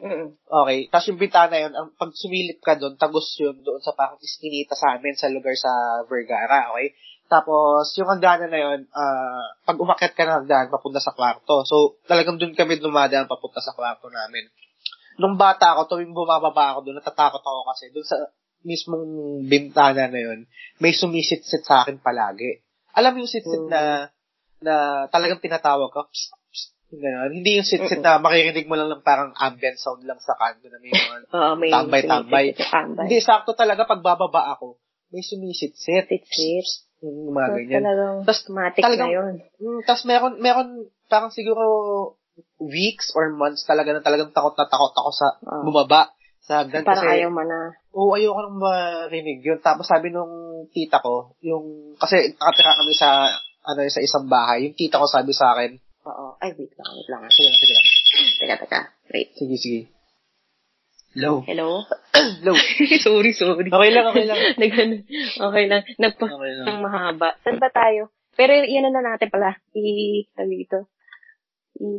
[0.00, 0.32] Mm.
[0.42, 0.78] Okay.
[0.88, 4.72] Tapos yung bintana yun, ang, pag sumilip ka doon, tagos yun doon sa parang iskinita
[4.74, 6.72] sa amin sa lugar sa Vergara.
[6.74, 6.96] Okay.
[7.30, 11.62] Tapos, yung hagdanan na yun, ah, pag umakyat ka ng hagdanan, papunta sa kwarto.
[11.62, 14.50] So, talagang doon kami dumadaan papunta sa kwarto namin.
[15.16, 18.16] Nung bata ako, tuwing bumababa ako doon, natatakot ako kasi doon sa
[18.60, 19.04] mismong
[19.42, 20.44] bintana na yun,
[20.76, 22.60] may sumisit-sit sa akin palagi.
[22.92, 23.70] Alam mo yung sit-sit Mm.
[23.70, 23.82] na
[24.60, 24.74] na
[25.08, 27.32] talagang tinatawag ka, psst, psst, ganun.
[27.32, 30.76] Hindi yung sit-sit na makirinig mo lang ng parang ambient sound lang sa kanto na
[30.76, 32.46] may mga Oo, may Tambay-tambay.
[32.54, 33.04] tambay.
[33.08, 34.76] hindi, sakto talaga pag bababa ako,
[35.08, 36.04] may sumisit-sit.
[36.06, 36.68] Sit-sit.
[37.00, 37.80] Yung mga So, ganyan.
[37.80, 39.34] talagang Tas- automatic talagang- na yun.
[39.56, 40.68] Mm, Tapos meron, meron
[41.08, 41.64] parang siguro
[42.60, 45.64] weeks or months talaga na talagang takot na takot ako sa Oo.
[45.68, 46.82] bumaba sa hagdan.
[46.82, 47.58] Parang kasi, ayaw mo na.
[47.92, 49.60] Oo, ayoko nang marinig yun.
[49.60, 53.28] Tapos sabi nung tita ko, yung, kasi nakatira kami sa,
[53.70, 54.66] ano, sa isang bahay.
[54.66, 56.40] Yung tita ko sabi sa akin, Oo.
[56.40, 57.20] Ay, wait lang, wait lang.
[57.28, 57.86] sige lang, sige lang.
[58.40, 58.80] Teka, teka.
[59.12, 59.28] Wait.
[59.36, 59.80] Sige, sige.
[61.12, 61.44] Hello.
[61.44, 61.84] Hello?
[62.14, 62.54] Hello.
[63.04, 63.68] sorry, sorry.
[63.68, 64.38] Okay lang, okay lang.
[64.62, 64.72] Nag,
[65.36, 65.82] okay lang.
[66.00, 66.66] Nagpa, Okay lang.
[66.72, 67.36] ng mahaba.
[67.44, 68.08] Saan ba tayo?
[68.32, 69.60] Pero yan na natin pala.
[69.76, 70.88] I, dito.
[71.80, 71.90] I,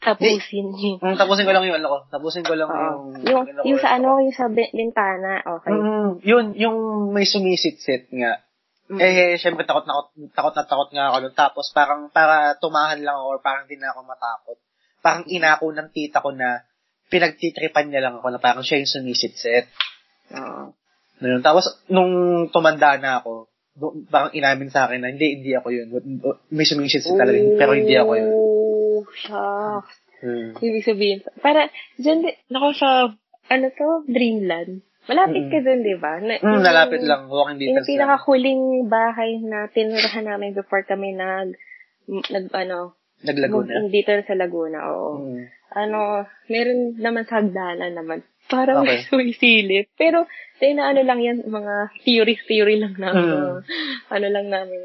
[0.00, 0.66] tapusin.
[0.98, 1.98] Mm, tapusin ko lang yung ano ko.
[2.10, 2.76] Tapusin ko lang Oo.
[2.76, 3.02] yung...
[3.22, 5.44] Yung, ano yung sa ano, yung sa bi- bintana.
[5.44, 5.70] Okay.
[5.70, 6.76] Mm, yun, yung
[7.14, 8.42] may sumisit-sit nga.
[8.90, 8.98] Mm.
[8.98, 10.02] Eh, syempre takot na
[10.34, 11.34] takot na takot nga ako nun.
[11.36, 14.58] Tapos parang para tumahan lang ako or parang di na ako matakot.
[14.98, 16.66] Parang inako ng tita ko na
[17.06, 19.70] pinagtitripan niya lang ako na parang siya yung sumisit-sit.
[20.34, 20.74] Oo.
[21.22, 21.42] Ganun.
[21.44, 22.12] Tapos nung
[22.50, 23.46] tumanda na ako,
[23.78, 25.86] do- parang inamin sa akin na hindi, hindi ako yun.
[26.50, 28.30] May sumisit-sit talaga, pero hindi ako yun.
[29.02, 29.96] Oh, shucks.
[30.20, 30.52] Hmm.
[30.54, 32.88] Ibig sabihin, para, dyan, nako sa,
[33.46, 34.84] ano to, Dreamland.
[35.08, 35.50] Malapit Mm.
[35.50, 36.12] ka dun, di ba?
[36.20, 37.26] Na, Mm, yung- nalapit lang.
[37.26, 37.92] Walking Yung distance lang.
[37.96, 41.56] pinakahuling bahay na tinirahan namin before kami nag,
[42.06, 43.88] nag, ano, Naglaguna.
[43.88, 45.10] dito sa Laguna, oo.
[45.18, 45.44] Mm.
[45.72, 45.98] Ano,
[46.46, 48.20] meron naman sa hagdanan naman.
[48.46, 49.02] Parang Okay.
[49.08, 49.88] sumisilip.
[49.96, 50.28] Pero,
[50.58, 51.74] tayo na ano lang yan, mga
[52.04, 53.24] theory-theory lang namin.
[53.24, 53.58] Mm.
[54.10, 54.78] Ano lang namin.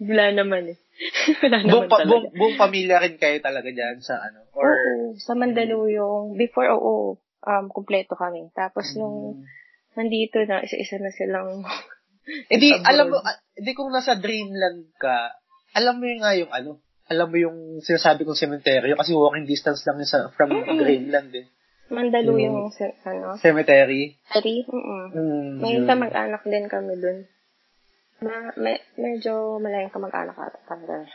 [0.00, 0.78] Wala naman eh.
[1.42, 4.42] Wala Buong, pa, buong, buong pamilya rin kayo talaga dyan sa ano?
[4.54, 6.34] Or, Oo, sa Mandaluyong.
[6.34, 8.50] Before, oo, um, kumpleto kami.
[8.52, 9.44] Tapos nung Mm.
[9.98, 11.62] nandito na, isa-isa na silang
[12.52, 15.32] Eh di, alam mo, ah, di kung nasa Dreamland ka,
[15.72, 16.70] alam mo yung nga yung ano,
[17.08, 20.76] alam mo yung sinasabi kong cemetery, kasi walking distance lang yun sa, from Mm-mm.
[20.76, 21.48] Dreamland eh.
[21.88, 24.12] Mandaluyong, sa, ano, Cemetery.
[24.36, 27.24] Ari, mm Mm, May kamag-anak din kami dun.
[28.18, 31.06] Ma, me, medyo malayang kamag-anak ata talaga.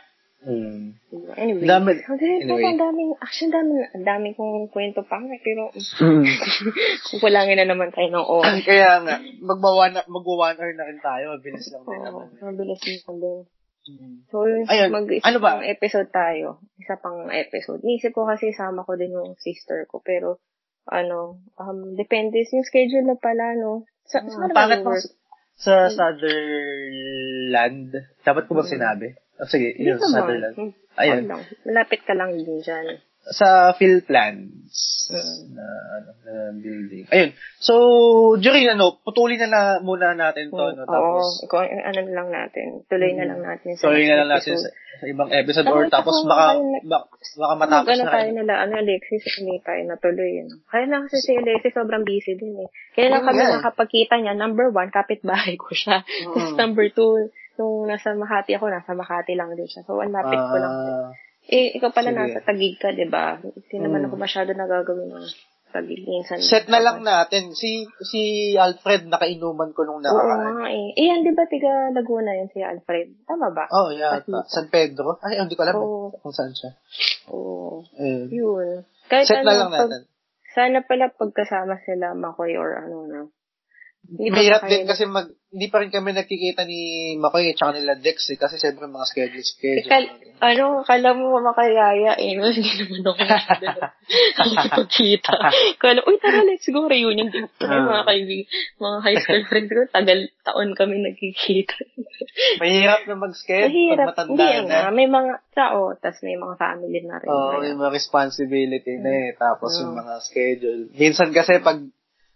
[0.44, 0.92] Mm.
[1.40, 1.64] Anyway.
[1.64, 2.64] Dami- anyway.
[2.68, 6.24] ang daming, actually, daming, ang daming kong kwento pa pero Mm.
[7.16, 8.60] kukulangin na naman tayo ng oras.
[8.68, 12.26] Kaya nga, magwa one, magwa hour na rin tayo, mabilis lang din Oo, naman.
[12.44, 13.40] mabilis mo din.
[13.84, 14.16] Mm.
[14.32, 15.60] So, yun, Ayun, mag ano ba?
[15.60, 16.60] episode tayo.
[16.80, 17.84] Isa pang episode.
[17.84, 20.40] Niisip ko kasi sama ko din yung sister ko, pero,
[20.88, 22.40] ano, um, depende.
[22.48, 23.84] Yung schedule na pala, no?
[24.04, 25.04] Sa, Hmm, saan Bakit work?
[25.54, 27.90] Sa Sutherland?
[28.22, 28.70] Dapat ko ba Mm.
[28.70, 29.08] sinabi?
[29.34, 30.14] Oh, sige, yun, naman.
[30.14, 30.54] Sutherland.
[30.54, 31.26] Hmm, Ayun.
[31.66, 32.98] Malapit ka lang din dyan.
[33.32, 34.64] Sa Philplans
[35.04, 35.52] Mm.
[35.52, 35.66] na,
[36.00, 37.04] ano, na building.
[37.12, 37.30] Ayun.
[37.60, 37.74] So,
[38.40, 40.56] during ano, putulin na, na muna natin to.
[40.56, 40.82] No?
[40.82, 42.82] Oo, Tapos, ikaw, ano na lang natin.
[42.88, 46.24] Tuloy na lang natin sa tuloy na lang natin sa, sa ibang episode or tapos
[46.24, 46.56] baka,
[46.88, 47.04] baka,
[47.36, 48.36] baka matapos na tayo kayo.
[48.40, 50.32] nila, ano, Alexis, hindi tayo natuloy.
[50.40, 50.54] Ano.
[50.72, 52.68] Kaya lang kasi si Alexis sobrang busy din eh.
[52.96, 56.00] Kaya lang Oo kami nakapagkita niya, number one, kapitbahay ko siya.
[56.02, 56.56] Tapos Mm.
[56.64, 57.28] number two,
[57.60, 59.84] nung nasa Makati ako, nasa Makati lang din siya.
[59.84, 60.74] So, ang lapit ko lang.
[61.46, 62.18] Eh, ikaw pala sige.
[62.18, 63.36] nasa Tagig ka, di ba?
[63.36, 64.06] Hindi naman Mm.
[64.08, 65.26] ako masyado nagagawin ng
[65.68, 66.38] pag minsan.
[66.38, 67.50] Set na lang natin.
[67.50, 68.20] Si si
[68.54, 70.54] Alfred, nakainuman ko nung Oo nakaraan.
[70.56, 70.94] nga eh.
[70.94, 73.26] Eh, yan, di ba tiga Laguna yun si Alfred?
[73.26, 73.66] Tama ba?
[73.68, 74.22] Oh, yeah.
[74.22, 75.18] At- San Pedro?
[75.18, 76.14] Ay, hindi ko alam Oo.
[76.14, 76.78] kung saan siya.
[77.28, 77.82] Oo.
[77.98, 78.86] Eh, Yun.
[79.04, 80.02] Kahit set ano, na lang pag- natin.
[80.54, 83.20] sana pala pagkasama sila Makoy or ano na.
[83.26, 83.43] Ba
[84.04, 86.80] Mahirap din kasi mag, hindi pa rin kami nakikita ni
[87.16, 89.88] Makoy at saka nila Dex eh, kasi siyempre mga schedule schedule.
[89.88, 90.04] Ikal,
[90.38, 92.36] ano, kala mo makayaya eh.
[92.36, 93.22] Hindi naman ako
[94.44, 95.32] nakikita.
[95.82, 97.46] Kala, uy, tara, let's go, reunion din.
[97.58, 97.80] Ay, Ah.
[97.82, 98.44] mga kaibig,
[98.76, 101.74] mga high school friends ko, tagal taon kami nagkikita.
[102.60, 104.06] Mahirap na mag-schedule pag Mahirap.
[104.10, 104.66] matanda Hindi na.
[104.68, 107.28] nga, may mga tao, tas may mga family na rin.
[107.30, 109.30] Oo, Kaya- yung mga responsibility na eh.
[109.34, 110.00] Tapos yung Oo.
[110.02, 110.82] mga schedule.
[110.92, 111.78] Minsan kasi pag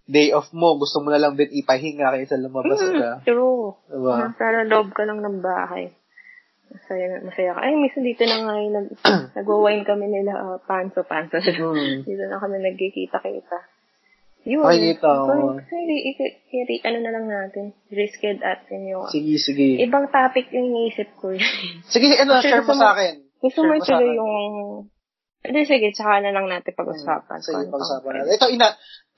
[0.08, 3.10] day off mo, gusto mo na lang din ipahinga kaysa lumabas Mm, ka.
[3.22, 3.76] true.
[3.86, 4.32] Diba?
[4.34, 5.92] Para loob ka lang ng bahay.
[6.68, 7.60] Masaya, masaya ka.
[7.60, 8.88] Ay, minsan dito na nga yung nag,
[9.36, 11.40] nagwa-wine kami nila, uh, panso-panso.
[11.40, 12.00] Hmm.
[12.08, 13.58] dito na kami nagkikita-kita.
[14.48, 14.64] Yun.
[14.64, 15.60] Nakikita ko.
[15.60, 19.76] So, i- i- i- ano na lang natin, risked at yung Sige, sige.
[19.78, 21.36] ibang topic yung iniisip ko.
[21.84, 23.28] Sige, ano, share mo sa akin.
[23.38, 24.34] Gusto mo tuloy yung...
[25.38, 27.38] Hindi, sige, tsaka na lang natin pag-usapan.
[27.38, 28.32] Sige, Kung- pag-usapan natin.
[28.34, 28.68] Ito, ina,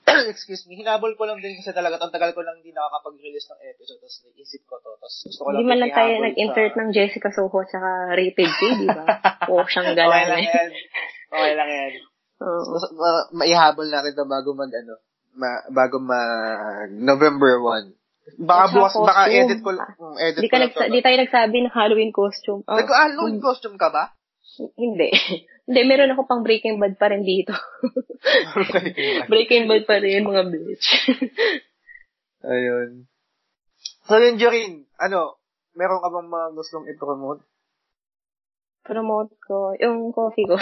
[0.31, 3.59] excuse me, hinabol ko lang din kasi talaga, ang tagal ko lang hindi nakakapag-release ng
[3.69, 6.79] episode, tapos naisip ko to, tapos gusto ko lang Hindi man lang tayo nag-insert sa-
[6.79, 9.03] ng Jessica Soho tsaka Rated K, di ba?
[9.51, 10.69] O siyang Okay lang yan.
[11.27, 11.91] Okay lang yan.
[12.41, 12.61] Oo.
[12.71, 14.93] Mas, ma- maihabol natin to bago mag, ano,
[15.33, 16.19] ma, bago ma,
[16.89, 17.93] November 1.
[18.37, 19.37] Baka At bukas, baka costume.
[19.39, 20.93] edit ko, mm, edit Di, ko ka lang nagsa- to.
[20.93, 22.61] di tayo nagsabi ng Halloween costume.
[22.63, 24.13] Oh, Nag-Halloween costume ka ba?
[24.57, 25.09] Hindi.
[25.69, 27.55] Hindi, meron ako pang Breaking Bad pa rin dito.
[29.31, 30.87] Breaking Bad pa rin, mga bitch.
[32.51, 33.07] Ayun.
[34.09, 35.39] So yun, Jorin, ano,
[35.77, 37.45] meron ka bang mga gustong i-promote?
[38.81, 40.57] Promote ko, yung coffee ko.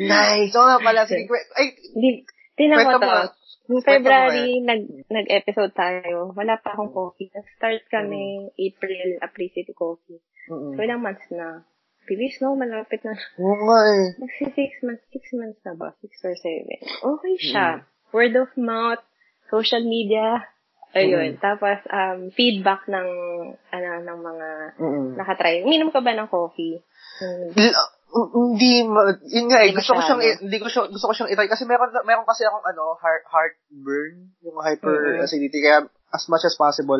[0.00, 0.56] Nice!
[0.56, 1.28] Oo nga pala, sige,
[1.60, 2.24] ay, Di,
[2.56, 3.04] ko to.
[3.04, 3.30] nga.
[3.70, 6.34] Noong February, nag, nag-episode tayo.
[6.34, 7.30] Wala pa akong coffee.
[7.30, 10.18] Nag-start kami April, Apricity Coffee.
[10.50, 10.74] Mm-mm.
[10.74, 11.62] So, ilang months na.
[12.10, 12.58] Bilis, no?
[12.58, 13.14] Malapit na.
[13.38, 14.18] Oo nga eh.
[14.18, 15.94] Magsi six months, six months na ba?
[16.02, 16.78] Six or seven.
[16.82, 17.86] Okay siya.
[18.10, 18.98] Word of mouth,
[19.46, 20.42] social media,
[20.90, 21.38] ayun.
[21.38, 23.08] Tapos, um, feedback ng,
[23.54, 24.48] ano, ng mga
[24.82, 25.06] Mm-mm.
[25.14, 25.62] nakatry.
[25.62, 26.82] Minum ka ba ng coffee?
[27.22, 27.54] Hmm.
[27.54, 31.06] L- uh, Hindi, ma- yun nga eh, Hindi gusto ko siyang, hindi ko siya, gusto
[31.06, 35.86] ko siyang itry kasi meron, meron kasi akong ano, heart, heartburn, yung hyper acidity, kaya
[36.10, 36.98] as much as possible,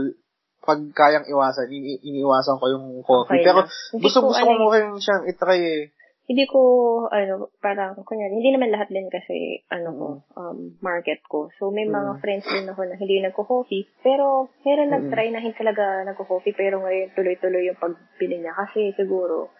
[0.71, 3.43] pag kayang iwasan, ini, iniiwasan ko yung coffee.
[3.43, 3.67] Okay Pero.
[3.67, 5.85] Hindi gusto, ko, gusto ko mo rin siyang itry eh.
[6.31, 6.63] hindi ko,
[7.11, 10.07] ano, parang, kunyari, hindi naman lahat din kasi, ano ko,
[10.39, 11.51] um, market ko.
[11.59, 13.99] So, may mga friends din ako na hindi nagko-coffee.
[14.07, 18.55] Pero, meron nag-try na hindi talaga nagko-coffee, pero ngayon tuloy-tuloy yung pagbili niya.
[18.55, 19.51] Kasi, siguro,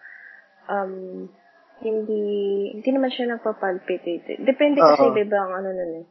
[0.71, 1.27] um,
[1.81, 2.23] hindi,
[2.77, 4.37] hindi naman siya nagpapalpitate.
[4.45, 5.17] Depende kasi, Oo.
[5.17, 6.05] di ba, ang ano nun eh.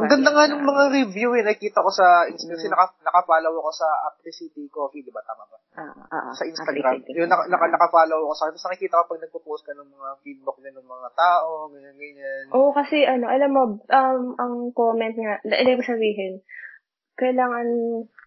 [0.00, 3.70] Ang ganda nga ng mga review eh, nakita ko sa Instagram, kasi naka, naka-follow ako
[3.76, 5.58] sa Apricity Coffee, di ba, tama ba?
[5.76, 7.04] Ah, ah, sa Instagram.
[7.12, 10.56] Yung naka, naka, naka-follow ako sa Tapos nakikita ko pag nagpo-post ka ng mga feedback
[10.64, 12.44] na ng mga tao, ganyan, ganyan.
[12.56, 16.32] Oo, kasi ano, alam mo, um, ang comment nga, hindi ko sabihin,
[17.20, 17.68] kailangan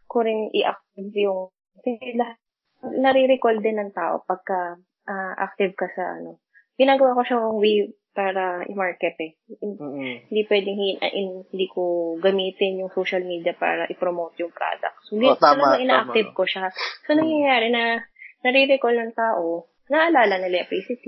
[0.05, 1.49] ko rin i-active yung,
[1.81, 2.37] kasi lahat,
[2.85, 4.77] nare-recall din ng tao pagka
[5.09, 6.39] ah, active ka sa ano.
[6.75, 7.75] Ginagawa ko siyang way
[8.11, 9.31] para i-market eh.
[9.57, 10.29] Mm-mm.
[10.29, 11.81] Hindi pwedeng hin- ah, in, hindi ko
[12.17, 14.97] gamitin yung social media para i-promote yung product.
[15.03, 16.37] So, hindi Oh, tama, talaga ina-active tama.
[16.37, 16.65] ko siya.
[17.03, 18.05] So, nangyayari na
[18.41, 21.05] nare-recall ng tao, naalala nila yung FACT.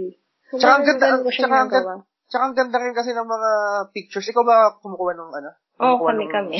[0.50, 1.94] So, Tsaka ang ganda, ko siya tsaka ang ginagawa.
[2.26, 3.52] Tsaka ang ganda rin kasi ng mga
[3.92, 4.28] pictures.
[4.28, 5.50] Ikaw ba kumukuha ng ano?
[5.76, 6.58] Oo, Kumukuha kami, ng- kami.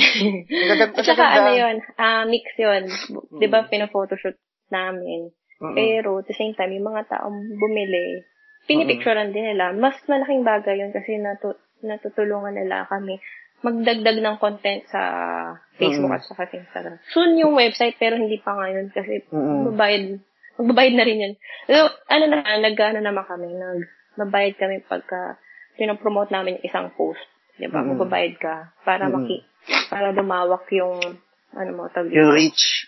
[0.94, 1.36] At saka ganda.
[1.36, 2.84] ano yun, ah mix yun.
[2.86, 3.38] Mm.
[3.38, 4.38] Di ba, pina-photoshoot
[4.68, 5.34] namin.
[5.56, 5.74] Mm-mm.
[5.74, 8.22] Pero, at the same time, yung mga taong bumili,
[8.66, 9.72] pinipicturean din nila.
[9.72, 13.18] Mas malaking bagay yun kasi natu- natutulungan nila kami
[13.64, 15.00] magdagdag ng content sa
[15.80, 16.16] Facebook Mm.
[16.20, 16.96] at saka sa Instagram.
[17.10, 19.72] Soon yung website, pero hindi pa ngayon kasi Mm-mm.
[19.72, 20.20] mabayad,
[20.60, 21.34] magbabayad na rin yun.
[21.66, 23.80] So, ano na, nag-ano naman kami, nag,
[24.20, 25.40] mabayad kami pagka
[25.80, 27.20] pinopromote namin yung isang post.
[27.56, 27.80] Di ba?
[27.80, 27.96] Mm-mm.
[27.96, 28.54] Magbabayad ka
[28.84, 29.24] para Mm-mm.
[29.24, 29.38] maki,
[29.88, 31.00] para lumawak yung,
[31.56, 32.86] ano mo, tawag Yung reach.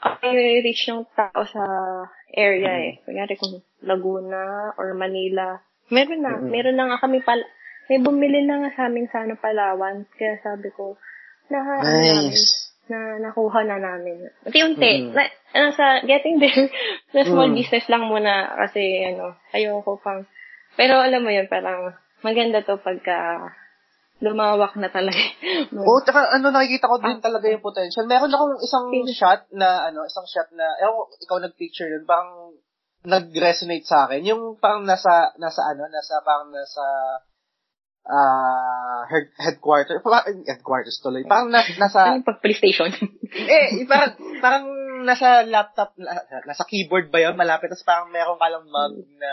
[0.00, 1.62] Ay, reach yung tao sa
[2.32, 2.92] area eh.
[3.04, 5.60] Kunyari kung Laguna or Manila.
[5.92, 6.40] Meron na.
[6.40, 6.48] Mm-mm.
[6.48, 7.44] Meron na nga kami pala.
[7.90, 10.06] May bumili na nga sa amin sa ano, Palawan.
[10.16, 10.96] Kaya sabi ko,
[11.50, 12.70] na, ano namin, Nice.
[12.86, 14.30] na nakuha na namin.
[14.46, 15.10] Unti-unti.
[15.10, 15.12] Mm-mm.
[15.12, 16.70] Na, nasa getting there.
[17.12, 17.58] sa small Mm.
[17.58, 20.24] business lang muna kasi ano, ayoko pang.
[20.78, 21.92] Pero alam mo yun, parang
[22.22, 23.50] maganda to pagka
[24.20, 25.16] lumawak na talaga.
[25.88, 28.04] Oo, tsaka ano, nakikita ko din talaga yung potential.
[28.04, 32.52] Meron akong isang shot na, ano, isang shot na, ko, ikaw nag-picture yun, parang
[33.00, 34.20] nag-resonate sa akin.
[34.28, 36.84] Yung parang nasa, nasa ano, nasa, parang nasa,
[38.04, 41.24] uh, head, headquarters, parang headquarters tuloy.
[41.24, 42.20] Parang na, nasa...
[42.20, 42.92] Ano pag PlayStation?
[43.56, 44.12] eh, parang,
[44.44, 44.66] parang
[45.00, 45.96] nasa laptop,
[46.44, 49.32] nasa keyboard ba yun, malapit, tapos parang meron ka lang mug na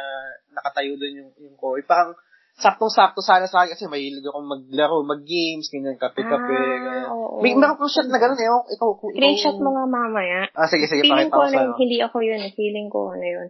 [0.56, 1.76] nakatayo doon yung, yung ko.
[1.84, 2.16] Parang,
[2.58, 6.58] saktong-sakto sana sa akin kasi mahilig akong maglaro, mag-games, ganyan, kape-kape.
[6.58, 7.38] Ah, oo.
[7.46, 8.50] May, meron kong shot na gano'n eh.
[8.50, 10.50] Ikaw, ikaw, Screenshot mo nga mamaya.
[10.58, 11.70] Ah, sige, sige, Feeling pakita ko ko sa'yo.
[11.70, 12.52] Na, hindi ako yun eh.
[12.58, 13.48] Feeling ko ano yun.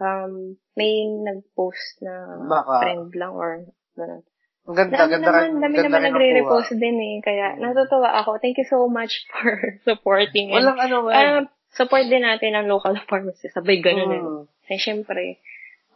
[0.00, 0.32] Um,
[0.80, 0.92] may
[1.28, 2.14] nag-post na
[2.48, 2.74] Baka.
[2.80, 3.68] friend lang or
[4.00, 4.24] gano'n.
[4.68, 7.14] Ang ganda, Dami ganda, naman, dami ganda naman nagre-repost din eh.
[7.20, 8.40] Kaya natutuwa ako.
[8.40, 10.56] Thank you so much for supporting.
[10.56, 11.12] And, Walang ano man.
[11.16, 11.42] uh,
[11.76, 13.52] support din natin ang local pharmacy.
[13.52, 14.22] Sabay ganun eh.
[14.24, 14.42] Mm.
[14.64, 15.40] Kasi syempre,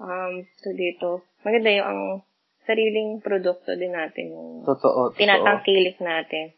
[0.01, 2.01] um, to dito, maganda yung ang
[2.67, 4.33] sariling produkto din natin.
[4.33, 5.19] Yung Totoo, totoo.
[5.19, 6.55] tinatangkilik natin.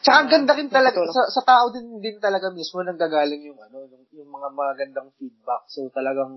[0.00, 1.12] Tsaka ang ganda rin talaga, Tutulong.
[1.12, 5.68] sa, sa tao din din talaga mismo nanggagaling yung ano, yung, yung mga magandang feedback.
[5.68, 6.32] So talagang,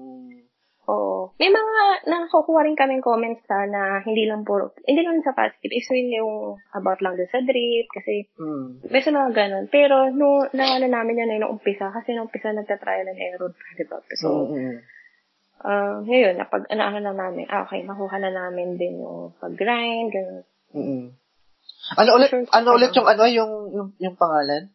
[0.84, 1.32] Oo.
[1.40, 5.72] May mga nakukuha rin kaming comments ta na hindi lang puro, hindi lang sa positive,
[5.72, 6.34] is yun yung
[6.76, 9.66] about lang dun sa drip, kasi hmm, may sa mga ganun.
[9.72, 13.48] Pero, no, na ano namin yan ay nung umpisa, kasi nung umpisa nagtatrial and error
[13.48, 13.98] pa, di ba?
[14.20, 14.76] So, mm,
[15.64, 20.12] ah ngayon, napag, ano, ano na namin, ah, okay, nakuha na namin din yung pag-grind,
[20.12, 20.44] ganun.
[20.76, 21.06] mm,
[21.96, 22.48] Ano ulit, Sure.
[22.52, 24.72] ano ulit yung ano, yung, yung, yung pangalan?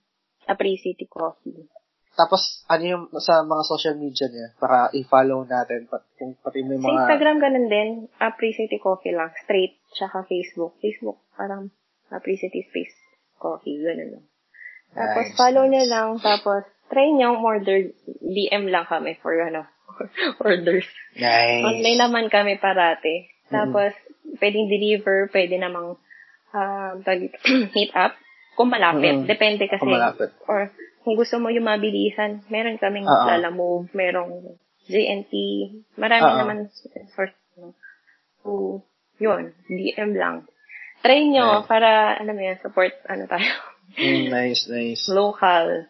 [0.49, 1.68] Apri City Coffee.
[2.16, 6.80] Tapos, ano yung sa mga social media niya para i-follow natin pat, kung pati may
[6.80, 7.89] Sa mga Instagram, ganun din.
[8.18, 9.30] Apri City Coffee lang.
[9.45, 9.78] Straight.
[9.95, 10.74] Tsaka Facebook.
[10.82, 11.70] Facebook, parang
[12.11, 12.97] Apri City Space
[13.39, 13.78] Coffee.
[13.78, 14.24] Ganun lang.
[14.91, 15.70] Tapos, Nice, follow nice.
[15.70, 16.09] nyo lang.
[16.18, 16.61] Tapos,
[16.91, 17.93] try nyo order.
[18.18, 19.68] DM lang kami for, ano,
[20.45, 20.86] orders.
[21.16, 21.64] Nice.
[21.64, 23.28] Online naman kami parati.
[23.49, 23.97] Tapos,
[24.39, 25.97] pwedeng deliver, pwede namang
[26.53, 27.20] um, pag
[27.76, 28.14] hit up.
[28.59, 29.24] Kung malapit.
[29.24, 29.26] Mm.
[29.30, 29.80] Depende kasi.
[29.80, 30.34] Kung malapit.
[30.51, 30.68] Or,
[31.07, 33.24] kung gusto mo yung mabilisan, meron kaming Oo.
[33.24, 34.59] Lala Move, merong
[34.89, 35.32] JNT,
[36.01, 36.39] marami Oo.
[36.41, 36.59] naman
[37.12, 37.36] source.
[37.57, 37.72] No?
[38.43, 38.51] So,
[39.20, 40.49] yun, DM lang.
[41.05, 41.68] Try nyo Nice.
[41.70, 43.47] para, ano mo yan, support, ano tayo,
[43.97, 45.09] Mm, nice, nice.
[45.16, 45.89] local,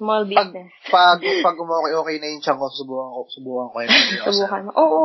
[0.00, 0.72] small Pag, business.
[0.88, 3.90] pag, pag okay na yung tiyan ko, subukan ko, subukan ko yun.
[4.26, 4.70] Subukan mo.
[4.74, 5.04] Oo,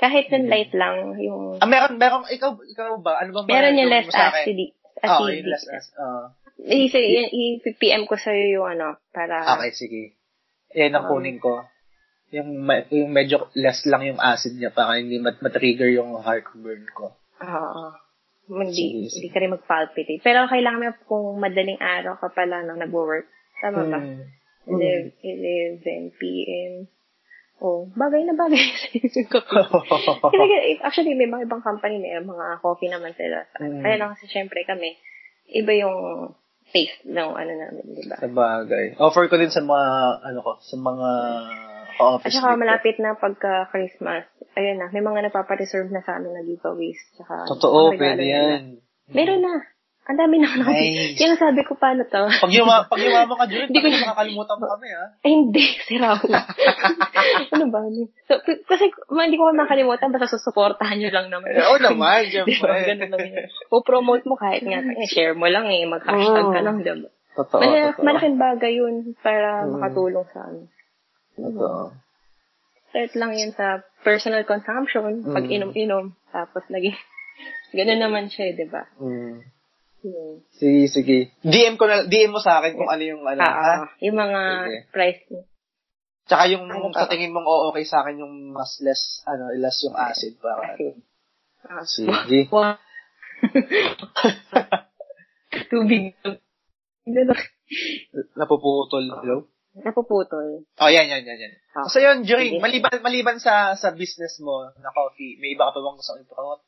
[0.00, 3.20] kahit yung light lang, yung, Ah, meron, meron, ikaw, ikaw ba?
[3.20, 4.72] Ano ba meron yung less acidic.
[4.98, 5.36] Oo, acidic.
[5.38, 5.94] yung less acid.
[6.00, 6.24] Oo.
[6.62, 10.02] I- I-PM ko sa'yo yung ano, para, Okay, sige.
[10.72, 11.68] Yan ang Um, kunin ko.
[12.32, 17.12] Yung, yung medyo less lang yung acid niya para hindi mat- matrigger yung heartburn ko.
[17.42, 17.84] Oo.
[18.42, 20.20] Hindi, Sige, hindi ka rin mag-palpitate.
[20.20, 23.28] Pero kailangan mo kung madaling araw ka pala nang nag-work.
[23.62, 24.00] Tama ba?
[24.02, 24.42] Mm.
[24.66, 26.86] 11, 11 p.m.
[27.62, 29.54] Oh, bagay na bagay sa kape.
[30.34, 30.44] Kasi
[30.82, 33.46] actually, may mga ibang company, may mga coffee naman sila.
[33.62, 33.82] Mm.
[33.86, 34.98] Kaya lang kasi syempre kami,
[35.54, 35.98] iba yung
[36.74, 38.18] taste ng ano namin, di ba?
[38.18, 38.98] Sa bagay.
[38.98, 39.90] Offer ko din sa mga,
[40.26, 41.10] ano ko, sa mga
[41.92, 44.26] At office saka malapit na pagka-Christmas,
[44.58, 46.98] ayun na, may mga nagpapa-reserve na sa amin na giveaways.
[47.14, 48.82] Tsaka, Totoo, pwede yan.
[49.12, 49.54] Meron na.
[50.02, 50.66] Ang dami na ako
[51.24, 52.22] ang sabi ko, paano to?
[52.26, 55.04] Pag, yuma, pag yumaman ka, Julie, Hindi ko na- makakalimutan mo kami, ha?
[55.22, 56.26] Eh, hindi, si Raul.
[57.54, 57.78] ano ba?
[58.26, 61.54] So, k- kasi ma, hindi ko makalimutan, basta susuportahan nyo lang naman.
[61.54, 62.46] Oo naman, Di ba?
[62.50, 62.74] syempre.
[62.90, 63.46] Ganun lang yun.
[63.70, 66.66] O promote mo kahit nga, eh, share mo lang eh, mag-hashtag ka Oo.
[66.66, 67.10] lang, di ba?
[67.32, 68.02] Totoo, Mala- totoo.
[68.04, 69.70] malaking bagay yun para Mm.
[69.78, 70.66] makatulong sa ano.
[71.32, 71.82] Totoo.
[72.90, 75.54] Start lang yun sa personal consumption, pag Mm.
[75.56, 76.98] inom-inom, tapos naging,
[77.70, 78.82] ganun naman siya, eh, di ba?
[78.98, 79.46] Mm.
[80.02, 80.42] Hmm.
[80.50, 81.18] Sige, sige.
[81.46, 83.72] DM ko na, DM mo sa akin kung ano yung ano, Ah, ha?
[83.86, 84.78] ah, yung mga Sige.
[84.90, 85.42] price niya.
[86.22, 89.78] Tsaka yung Ano sa tingin mong oo okay sa akin yung mas less, ano, less
[89.86, 90.74] yung acid para.
[90.74, 90.86] Kasi,
[91.70, 92.50] ah, Sige.
[95.70, 96.14] Tubig.
[98.38, 99.04] Napuputol.
[99.22, 99.36] Hello?
[99.72, 100.66] Napuputol.
[100.78, 101.52] Oh, yan, yan, yan, yan.
[101.72, 102.62] Ah, So yun, Juring, sige.
[102.62, 106.62] maliban, maliban sa sa business mo na coffee, may iba ka pa bang gusto i-promote?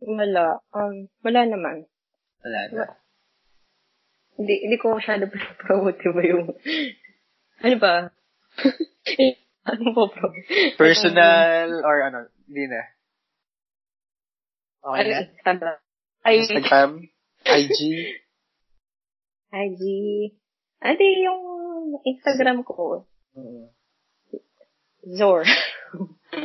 [0.00, 0.62] Wala.
[0.72, 1.76] Um, wala naman.
[2.44, 2.86] Wala na.
[4.38, 5.26] Hindi, hindi ko masyado
[5.62, 6.46] promote ba yung...
[7.58, 7.94] Ano ba?
[9.70, 10.46] ano po promote?
[10.78, 12.82] Personal or ano, hindi na.
[14.78, 15.20] Okay na?
[15.26, 15.78] Instagram.
[16.22, 16.90] Ay, Instagram,
[17.46, 17.80] IG,
[19.48, 19.82] IG.
[20.78, 21.42] Di, yung
[22.04, 23.06] Instagram ko.
[23.34, 23.66] mm.
[25.08, 25.46] Zor.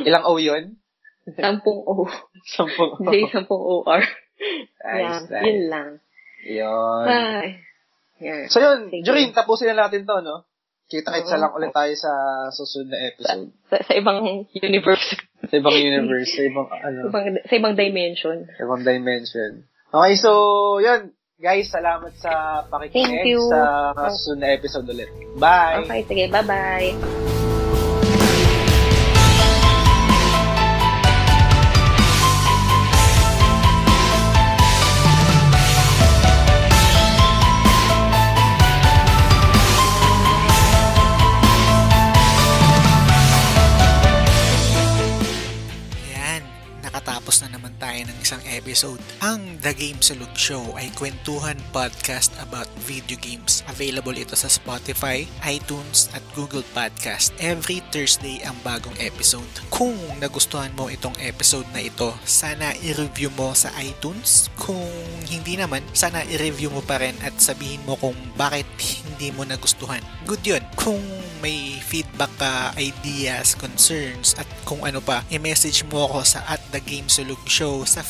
[0.08, 0.80] ilang O yun?
[1.40, 2.08] Sampung O.
[2.48, 3.04] Sampung O.
[3.12, 4.02] J, sampung OR.
[4.38, 5.44] Nice, yeah, nice.
[5.46, 5.88] yun lang.
[6.44, 7.04] Yun.
[7.08, 7.48] Ay.
[8.20, 8.46] Yan.
[8.50, 9.32] So yun, Sige.
[9.34, 10.46] Tapusin na natin to, no?
[10.84, 11.42] Kita-kitsa Oo.
[11.42, 12.12] lang ulit tayo sa
[12.52, 13.48] susunod na episode.
[13.72, 14.20] Sa, sa ibang
[14.52, 15.16] universe.
[15.50, 18.48] Sa ibang universe, sa ibang, ano, ibang, sa ibang dimension.
[18.48, 19.68] sa ibang dimension.
[19.92, 20.30] Okay, so,
[20.80, 21.12] yun.
[21.36, 25.12] Guys, salamat sa pakikinig sa susunod na episode ulit.
[25.36, 25.84] Bye!
[25.84, 26.24] Okay, sige.
[26.32, 27.43] Bye-bye.
[48.74, 48.98] Episode.
[49.22, 53.62] Ang The Game Sulog Show ay kwentuhan podcast about video games.
[53.70, 57.30] Available ito sa Spotify, iTunes at Google Podcast.
[57.38, 59.46] Every Thursday ang bagong episode.
[59.70, 64.50] Kung nagustuhan mo itong episode na ito, sana i-review mo sa iTunes.
[64.58, 64.90] Kung
[65.30, 68.66] hindi naman, sana i-review mo pa rin at sabihin mo kung bakit
[69.06, 70.02] hindi mo nagustuhan.
[70.26, 70.66] Good yun.
[70.74, 70.98] Kung
[71.38, 76.80] may feedback ka, ideas, concerns, at kung ano pa, i-message mo ako sa at The
[76.80, 78.00] Game Sulog Show sa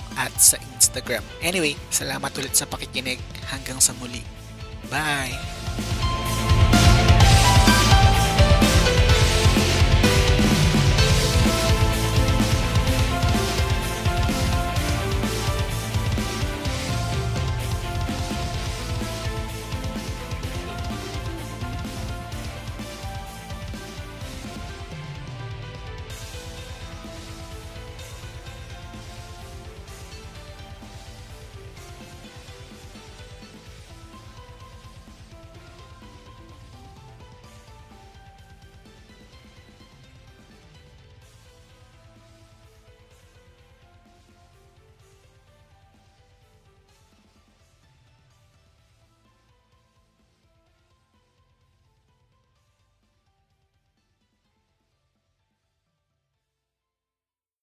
[0.00, 1.22] Facebook at sa Instagram.
[1.44, 3.20] Anyway, salamat ulit sa pakikinig.
[3.50, 4.22] Hanggang sa muli.
[4.88, 5.59] Bye!